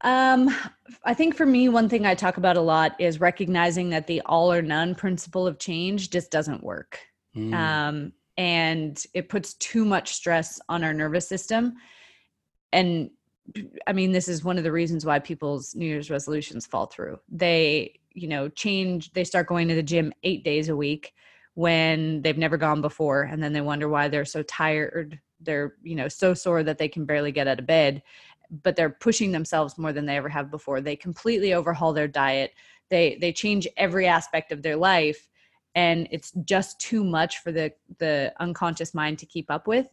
Um 0.03 0.55
i 1.05 1.13
think 1.13 1.35
for 1.35 1.45
me 1.45 1.69
one 1.69 1.89
thing 1.89 2.07
i 2.07 2.15
talk 2.15 2.37
about 2.37 2.57
a 2.57 2.61
lot 2.61 2.95
is 3.01 3.19
recognizing 3.19 3.91
that 3.91 4.07
the 4.07 4.21
all 4.27 4.53
or 4.53 4.63
none 4.63 4.95
principle 4.95 5.45
of 5.45 5.59
change 5.59 6.11
just 6.11 6.31
doesn't 6.31 6.63
work. 6.63 7.01
Mm. 7.37 7.55
um 7.55 8.13
and 8.37 9.05
it 9.13 9.29
puts 9.29 9.55
too 9.55 9.85
much 9.85 10.13
stress 10.13 10.61
on 10.69 10.85
our 10.85 10.95
nervous 10.95 11.29
system. 11.29 11.75
And 12.73 13.11
I 13.87 13.93
mean, 13.93 14.13
this 14.13 14.29
is 14.29 14.45
one 14.45 14.59
of 14.59 14.65
the 14.65 14.73
reasons 14.73 15.05
why 15.07 15.19
people's 15.19 15.75
New 15.75 15.87
Year's 15.87 16.11
resolutions 16.11 16.67
fall 16.67 16.87
through. 16.87 17.19
They, 17.29 18.01
you 18.13 18.29
know, 18.29 18.49
change, 18.49 19.13
they 19.13 19.25
start 19.25 19.47
going 19.47 19.69
to 19.69 19.75
the 19.75 19.83
gym 19.83 20.13
eight 20.23 20.45
days 20.45 20.69
a 20.69 20.77
week 20.77 21.15
when 21.55 22.23
they've 22.23 22.39
never 22.39 22.57
gone 22.57 22.81
before. 22.81 23.23
And 23.23 23.43
then 23.43 23.53
they 23.53 23.61
wonder 23.61 23.89
why 23.89 24.09
they're 24.09 24.25
so 24.25 24.43
tired. 24.43 25.21
They're, 25.41 25.75
you 25.83 25.95
know, 25.95 26.09
so 26.09 26.35
sore 26.35 26.63
that 26.63 26.79
they 26.79 26.89
can 26.89 27.05
barely 27.05 27.33
get 27.33 27.49
out 27.49 27.59
of 27.59 27.67
bed, 27.67 28.03
but 28.63 28.77
they're 28.77 28.91
pushing 28.91 29.33
themselves 29.33 29.79
more 29.79 29.93
than 29.93 30.07
they 30.07 30.17
ever 30.17 30.29
have 30.29 30.51
before. 30.51 30.81
They 30.81 30.97
completely 30.97 31.55
overhaul 31.55 31.93
their 31.93 32.09
diet. 32.09 32.53
They, 32.91 33.19
they 33.21 33.33
change 33.33 33.67
every 33.77 34.07
aspect 34.07 34.53
of 34.53 34.63
their 34.63 34.77
life 34.77 35.29
and 35.75 36.09
it's 36.11 36.33
just 36.45 36.81
too 36.81 37.05
much 37.05 37.39
for 37.39 37.53
the, 37.53 37.73
the 37.99 38.33
unconscious 38.41 38.95
mind 38.95 39.19
to 39.19 39.27
keep 39.27 39.51
up 39.51 39.67
with 39.67 39.89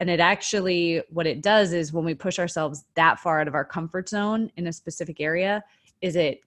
and 0.00 0.08
it 0.08 0.20
actually 0.20 1.02
what 1.10 1.26
it 1.26 1.42
does 1.42 1.72
is 1.72 1.92
when 1.92 2.04
we 2.04 2.14
push 2.14 2.38
ourselves 2.38 2.84
that 2.94 3.18
far 3.18 3.40
out 3.40 3.48
of 3.48 3.54
our 3.54 3.64
comfort 3.64 4.08
zone 4.08 4.50
in 4.56 4.66
a 4.66 4.72
specific 4.72 5.20
area 5.20 5.62
is 6.00 6.16
it 6.16 6.40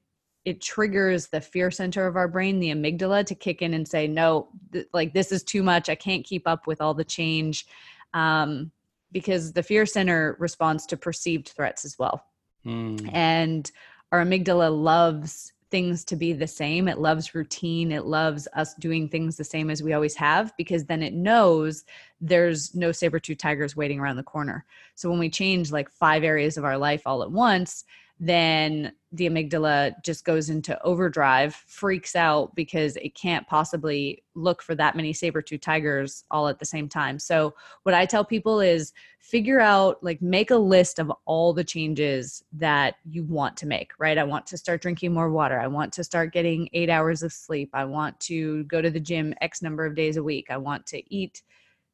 it 0.43 0.59
triggers 0.59 1.27
the 1.27 1.39
fear 1.39 1.69
center 1.69 2.07
of 2.07 2.15
our 2.15 2.27
brain 2.27 2.59
the 2.59 2.71
amygdala 2.71 3.25
to 3.25 3.35
kick 3.35 3.61
in 3.61 3.73
and 3.73 3.87
say 3.87 4.07
no 4.07 4.47
th- 4.71 4.87
like 4.93 5.13
this 5.13 5.31
is 5.31 5.43
too 5.43 5.61
much. 5.61 5.89
I 5.89 5.95
can't 5.95 6.25
keep 6.25 6.47
up 6.47 6.67
with 6.67 6.81
all 6.81 6.93
the 6.93 7.03
change. 7.03 7.65
Um, 8.13 8.71
because 9.13 9.51
the 9.51 9.63
fear 9.63 9.85
center 9.85 10.37
responds 10.39 10.85
to 10.85 10.97
perceived 10.97 11.49
threats 11.49 11.85
as 11.85 11.99
well. 11.99 12.25
Mm. 12.65 13.09
and 13.11 13.71
our 14.11 14.23
amygdala 14.23 14.71
loves 14.71 15.51
things 15.71 16.03
to 16.05 16.15
be 16.15 16.33
the 16.33 16.47
same. 16.47 16.87
It 16.87 16.99
loves 16.99 17.33
routine. 17.33 17.91
It 17.91 18.05
loves 18.05 18.47
us 18.53 18.75
doing 18.75 19.07
things 19.07 19.37
the 19.37 19.43
same 19.43 19.69
as 19.69 19.81
we 19.81 19.93
always 19.93 20.15
have 20.15 20.55
because 20.57 20.85
then 20.85 21.01
it 21.01 21.13
knows 21.13 21.85
there's 22.19 22.75
no 22.75 22.91
saber 22.91 23.19
tooth 23.19 23.37
tigers 23.39 23.75
waiting 23.75 23.99
around 23.99 24.17
the 24.17 24.23
corner. 24.23 24.65
So 24.95 25.09
when 25.09 25.19
we 25.19 25.29
change 25.29 25.71
like 25.71 25.89
five 25.89 26.23
areas 26.23 26.57
of 26.57 26.65
our 26.65 26.77
life 26.77 27.03
all 27.05 27.23
at 27.23 27.31
once, 27.31 27.85
then 28.23 28.91
the 29.11 29.27
amygdala 29.27 29.93
just 30.03 30.23
goes 30.25 30.51
into 30.51 30.79
overdrive, 30.83 31.55
freaks 31.55 32.15
out 32.15 32.55
because 32.55 32.95
it 32.97 33.15
can't 33.15 33.47
possibly 33.47 34.23
look 34.35 34.61
for 34.61 34.75
that 34.75 34.95
many 34.95 35.11
saber 35.11 35.41
tooth 35.41 35.61
tigers 35.61 36.23
all 36.29 36.47
at 36.47 36.59
the 36.59 36.65
same 36.65 36.87
time. 36.87 37.17
So, 37.17 37.55
what 37.81 37.95
I 37.95 38.05
tell 38.05 38.23
people 38.23 38.59
is 38.59 38.93
figure 39.19 39.59
out, 39.59 40.03
like, 40.03 40.21
make 40.21 40.51
a 40.51 40.55
list 40.55 40.99
of 40.99 41.11
all 41.25 41.51
the 41.51 41.63
changes 41.63 42.43
that 42.53 42.95
you 43.09 43.23
want 43.23 43.57
to 43.57 43.65
make, 43.65 43.91
right? 43.97 44.19
I 44.19 44.23
want 44.23 44.45
to 44.47 44.57
start 44.57 44.83
drinking 44.83 45.13
more 45.13 45.31
water. 45.31 45.59
I 45.59 45.65
want 45.65 45.91
to 45.93 46.03
start 46.03 46.31
getting 46.31 46.69
eight 46.73 46.91
hours 46.91 47.23
of 47.23 47.33
sleep. 47.33 47.71
I 47.73 47.85
want 47.85 48.19
to 48.21 48.65
go 48.65 48.83
to 48.83 48.91
the 48.91 48.99
gym 48.99 49.33
X 49.41 49.63
number 49.63 49.83
of 49.83 49.95
days 49.95 50.17
a 50.17 50.23
week. 50.23 50.51
I 50.51 50.57
want 50.57 50.85
to 50.87 51.01
eat 51.13 51.41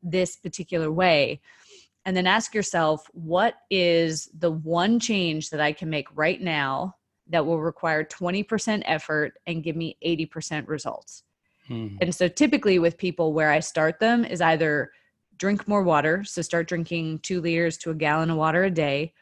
this 0.04 0.36
particular 0.36 0.92
way 0.92 1.40
and 2.08 2.16
then 2.16 2.26
ask 2.26 2.56
yourself 2.56 3.06
what 3.12 3.56
is 3.70 4.30
the 4.40 4.50
one 4.50 4.98
change 4.98 5.50
that 5.50 5.60
I 5.60 5.74
can 5.74 5.90
make 5.90 6.08
right 6.16 6.42
now 6.42 6.96
that 7.28 7.46
will 7.46 7.60
require 7.60 8.06
20% 8.06 8.82
effort 8.86 9.34
and 9.46 9.62
give 9.62 9.76
me 9.76 9.98
80% 10.04 10.70
results. 10.70 11.24
Hmm. 11.68 11.98
And 12.00 12.16
so 12.16 12.30
typically 12.30 12.80
with 12.80 12.98
people 12.98 13.34
where 13.34 13.52
I 13.52 13.60
start 13.60 14.00
them 14.00 14.24
is 14.24 14.40
either 14.40 14.92
drink 15.36 15.68
more 15.68 15.84
water, 15.84 16.24
so 16.24 16.42
start 16.42 16.70
drinking 16.70 17.20
2 17.20 17.42
liters 17.42 17.78
to 17.80 17.92
a 17.92 17.94
gallon 17.94 18.30
of 18.30 18.38
water 18.38 18.64
a 18.64 18.72
day 18.72 19.14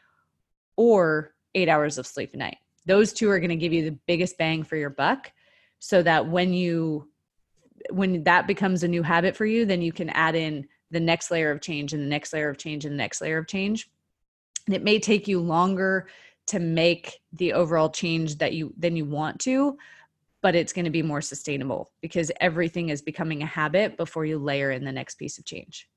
or 0.76 1.34
8 1.56 1.68
hours 1.68 1.98
of 1.98 2.06
sleep 2.06 2.34
a 2.34 2.36
night. 2.36 2.58
Those 2.86 3.12
two 3.12 3.28
are 3.30 3.40
going 3.40 3.50
to 3.50 3.56
give 3.56 3.72
you 3.72 3.84
the 3.84 3.98
biggest 4.06 4.38
bang 4.38 4.62
for 4.62 4.76
your 4.76 4.90
buck 4.90 5.32
so 5.80 6.04
that 6.04 6.28
when 6.28 6.54
you 6.54 7.08
when 7.90 8.22
that 8.24 8.46
becomes 8.46 8.82
a 8.82 8.88
new 8.88 9.02
habit 9.02 9.36
for 9.36 9.44
you, 9.44 9.66
then 9.66 9.82
you 9.82 9.92
can 9.92 10.08
add 10.10 10.34
in 10.34 10.66
the 10.90 11.00
next 11.00 11.30
layer 11.30 11.50
of 11.50 11.60
change 11.60 11.92
and 11.92 12.02
the 12.02 12.08
next 12.08 12.32
layer 12.32 12.48
of 12.48 12.58
change 12.58 12.84
and 12.84 12.92
the 12.92 12.98
next 12.98 13.20
layer 13.20 13.38
of 13.38 13.46
change. 13.46 13.88
And 14.66 14.74
it 14.74 14.82
may 14.82 14.98
take 14.98 15.28
you 15.28 15.40
longer 15.40 16.08
to 16.48 16.60
make 16.60 17.20
the 17.32 17.52
overall 17.52 17.90
change 17.90 18.38
that 18.38 18.52
you 18.52 18.72
than 18.78 18.96
you 18.96 19.04
want 19.04 19.40
to, 19.40 19.76
but 20.42 20.54
it's 20.54 20.72
going 20.72 20.84
to 20.84 20.90
be 20.90 21.02
more 21.02 21.20
sustainable 21.20 21.90
because 22.00 22.30
everything 22.40 22.88
is 22.88 23.02
becoming 23.02 23.42
a 23.42 23.46
habit 23.46 23.96
before 23.96 24.24
you 24.24 24.38
layer 24.38 24.70
in 24.70 24.84
the 24.84 24.92
next 24.92 25.16
piece 25.16 25.38
of 25.38 25.44
change. 25.44 25.88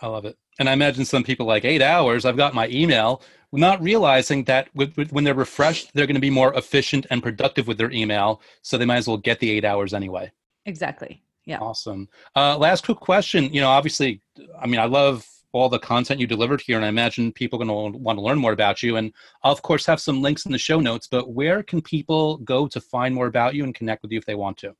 I 0.00 0.08
love 0.08 0.26
it. 0.26 0.36
And 0.58 0.68
I 0.68 0.74
imagine 0.74 1.04
some 1.04 1.24
people 1.24 1.46
like 1.46 1.64
eight 1.64 1.82
hours, 1.82 2.24
I've 2.24 2.36
got 2.36 2.54
my 2.54 2.68
email, 2.68 3.22
not 3.52 3.82
realizing 3.82 4.44
that 4.44 4.68
with, 4.74 4.94
with, 4.96 5.10
when 5.10 5.24
they're 5.24 5.34
refreshed, 5.34 5.90
they're 5.94 6.06
going 6.06 6.16
to 6.16 6.20
be 6.20 6.30
more 6.30 6.52
efficient 6.54 7.06
and 7.10 7.22
productive 7.22 7.66
with 7.66 7.78
their 7.78 7.90
email. 7.90 8.42
So 8.62 8.76
they 8.76 8.84
might 8.84 8.98
as 8.98 9.08
well 9.08 9.16
get 9.16 9.40
the 9.40 9.50
eight 9.50 9.64
hours 9.64 9.94
anyway. 9.94 10.30
Exactly. 10.66 11.22
Yeah. 11.46 11.58
Awesome. 11.58 12.08
Uh, 12.34 12.58
last 12.58 12.84
quick 12.84 12.98
question. 12.98 13.52
You 13.54 13.60
know, 13.60 13.68
obviously, 13.68 14.20
I 14.60 14.66
mean, 14.66 14.80
I 14.80 14.86
love 14.86 15.26
all 15.52 15.68
the 15.68 15.78
content 15.78 16.20
you 16.20 16.26
delivered 16.26 16.60
here, 16.60 16.76
and 16.76 16.84
I 16.84 16.88
imagine 16.88 17.32
people 17.32 17.56
are 17.60 17.64
going 17.64 17.92
to 17.92 17.98
want 17.98 18.18
to 18.18 18.22
learn 18.22 18.38
more 18.38 18.52
about 18.52 18.82
you. 18.82 18.96
And 18.96 19.12
I'll, 19.42 19.52
of 19.52 19.62
course, 19.62 19.86
have 19.86 20.00
some 20.00 20.20
links 20.20 20.44
in 20.44 20.52
the 20.52 20.58
show 20.58 20.80
notes, 20.80 21.06
but 21.06 21.30
where 21.30 21.62
can 21.62 21.80
people 21.80 22.38
go 22.38 22.66
to 22.66 22.80
find 22.80 23.14
more 23.14 23.26
about 23.26 23.54
you 23.54 23.64
and 23.64 23.74
connect 23.74 24.02
with 24.02 24.12
you 24.12 24.18
if 24.18 24.26
they 24.26 24.34
want 24.34 24.58
to? 24.58 24.74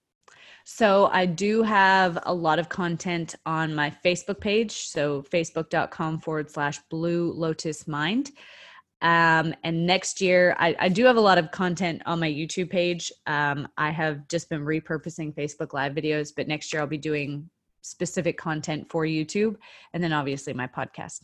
So 0.64 1.08
I 1.12 1.26
do 1.26 1.62
have 1.62 2.18
a 2.24 2.34
lot 2.34 2.58
of 2.58 2.68
content 2.68 3.36
on 3.46 3.72
my 3.72 3.90
Facebook 4.04 4.40
page. 4.40 4.72
So 4.72 5.22
facebook.com 5.22 6.20
forward 6.20 6.50
slash 6.50 6.80
blue 6.90 7.32
lotus 7.32 7.86
mind. 7.86 8.32
Um, 9.02 9.54
and 9.62 9.86
next 9.86 10.20
year, 10.20 10.56
I, 10.58 10.74
I, 10.78 10.88
do 10.88 11.04
have 11.04 11.16
a 11.16 11.20
lot 11.20 11.36
of 11.36 11.50
content 11.50 12.00
on 12.06 12.18
my 12.18 12.30
YouTube 12.30 12.70
page. 12.70 13.12
Um, 13.26 13.68
I 13.76 13.90
have 13.90 14.26
just 14.28 14.48
been 14.48 14.64
repurposing 14.64 15.34
Facebook 15.34 15.74
Live 15.74 15.92
videos, 15.92 16.32
but 16.34 16.48
next 16.48 16.72
year 16.72 16.80
I'll 16.80 16.88
be 16.88 16.96
doing 16.96 17.50
specific 17.82 18.38
content 18.38 18.90
for 18.90 19.04
YouTube 19.04 19.56
and 19.92 20.02
then 20.02 20.14
obviously 20.14 20.54
my 20.54 20.66
podcast. 20.66 21.20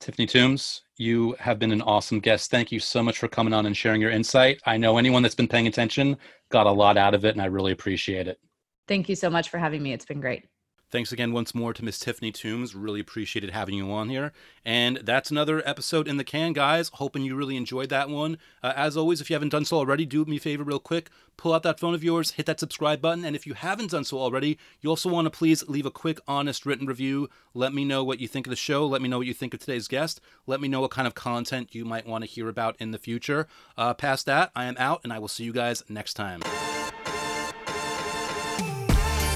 Tiffany 0.00 0.26
Toombs, 0.26 0.82
you 0.96 1.36
have 1.38 1.58
been 1.58 1.72
an 1.72 1.82
awesome 1.82 2.20
guest. 2.20 2.50
Thank 2.50 2.72
you 2.72 2.80
so 2.80 3.02
much 3.02 3.18
for 3.18 3.28
coming 3.28 3.52
on 3.52 3.66
and 3.66 3.76
sharing 3.76 4.00
your 4.00 4.10
insight. 4.10 4.58
I 4.64 4.78
know 4.78 4.96
anyone 4.96 5.22
that's 5.22 5.34
been 5.34 5.48
paying 5.48 5.66
attention 5.66 6.16
got 6.50 6.66
a 6.66 6.70
lot 6.70 6.96
out 6.96 7.12
of 7.12 7.26
it, 7.26 7.34
and 7.34 7.42
I 7.42 7.46
really 7.46 7.72
appreciate 7.72 8.26
it. 8.26 8.40
Thank 8.88 9.10
you 9.10 9.14
so 9.14 9.28
much 9.28 9.50
for 9.50 9.58
having 9.58 9.82
me. 9.82 9.92
It's 9.92 10.06
been 10.06 10.20
great. 10.20 10.44
Thanks 10.90 11.12
again 11.12 11.32
once 11.32 11.54
more 11.54 11.72
to 11.72 11.84
Miss 11.84 12.00
Tiffany 12.00 12.32
Toombs. 12.32 12.74
Really 12.74 12.98
appreciated 12.98 13.50
having 13.50 13.76
you 13.76 13.92
on 13.92 14.08
here. 14.08 14.32
And 14.64 14.96
that's 14.98 15.30
another 15.30 15.62
episode 15.64 16.08
in 16.08 16.16
the 16.16 16.24
can, 16.24 16.52
guys. 16.52 16.90
Hoping 16.94 17.22
you 17.22 17.36
really 17.36 17.56
enjoyed 17.56 17.90
that 17.90 18.08
one. 18.08 18.38
Uh, 18.60 18.72
as 18.74 18.96
always, 18.96 19.20
if 19.20 19.30
you 19.30 19.34
haven't 19.34 19.50
done 19.50 19.64
so 19.64 19.76
already, 19.76 20.04
do 20.04 20.24
me 20.24 20.38
a 20.38 20.40
favor 20.40 20.64
real 20.64 20.80
quick. 20.80 21.08
Pull 21.36 21.54
out 21.54 21.62
that 21.62 21.78
phone 21.78 21.94
of 21.94 22.02
yours, 22.02 22.32
hit 22.32 22.46
that 22.46 22.58
subscribe 22.58 23.00
button. 23.00 23.24
And 23.24 23.36
if 23.36 23.46
you 23.46 23.54
haven't 23.54 23.92
done 23.92 24.04
so 24.04 24.18
already, 24.18 24.58
you 24.80 24.90
also 24.90 25.08
want 25.08 25.26
to 25.26 25.30
please 25.30 25.66
leave 25.68 25.86
a 25.86 25.92
quick, 25.92 26.18
honest 26.26 26.66
written 26.66 26.86
review. 26.86 27.30
Let 27.54 27.72
me 27.72 27.84
know 27.84 28.02
what 28.02 28.18
you 28.18 28.26
think 28.26 28.46
of 28.46 28.50
the 28.50 28.56
show. 28.56 28.84
Let 28.84 29.00
me 29.00 29.08
know 29.08 29.18
what 29.18 29.28
you 29.28 29.34
think 29.34 29.54
of 29.54 29.60
today's 29.60 29.86
guest. 29.86 30.20
Let 30.48 30.60
me 30.60 30.66
know 30.66 30.80
what 30.80 30.90
kind 30.90 31.06
of 31.06 31.14
content 31.14 31.72
you 31.72 31.84
might 31.84 32.06
want 32.06 32.24
to 32.24 32.30
hear 32.30 32.48
about 32.48 32.74
in 32.80 32.90
the 32.90 32.98
future. 32.98 33.46
Uh, 33.78 33.94
past 33.94 34.26
that, 34.26 34.50
I 34.56 34.64
am 34.64 34.76
out, 34.76 35.02
and 35.04 35.12
I 35.12 35.20
will 35.20 35.28
see 35.28 35.44
you 35.44 35.52
guys 35.52 35.84
next 35.88 36.14
time. 36.14 36.42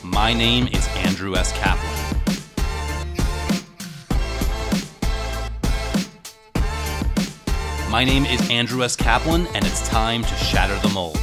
My 0.04 0.34
name 0.34 0.68
is 0.68 0.88
Andrew 0.98 1.36
S. 1.36 1.52
Kaplan. 1.54 1.96
My 7.90 8.04
name 8.04 8.28
is 8.28 8.48
Andrew 8.52 8.84
S. 8.84 8.96
Kaplan, 8.96 9.48
and 9.56 9.66
it's 9.66 9.90
time 9.90 10.22
to 10.22 10.36
shatter 10.36 10.78
the 10.88 10.94
mold. 10.94 11.18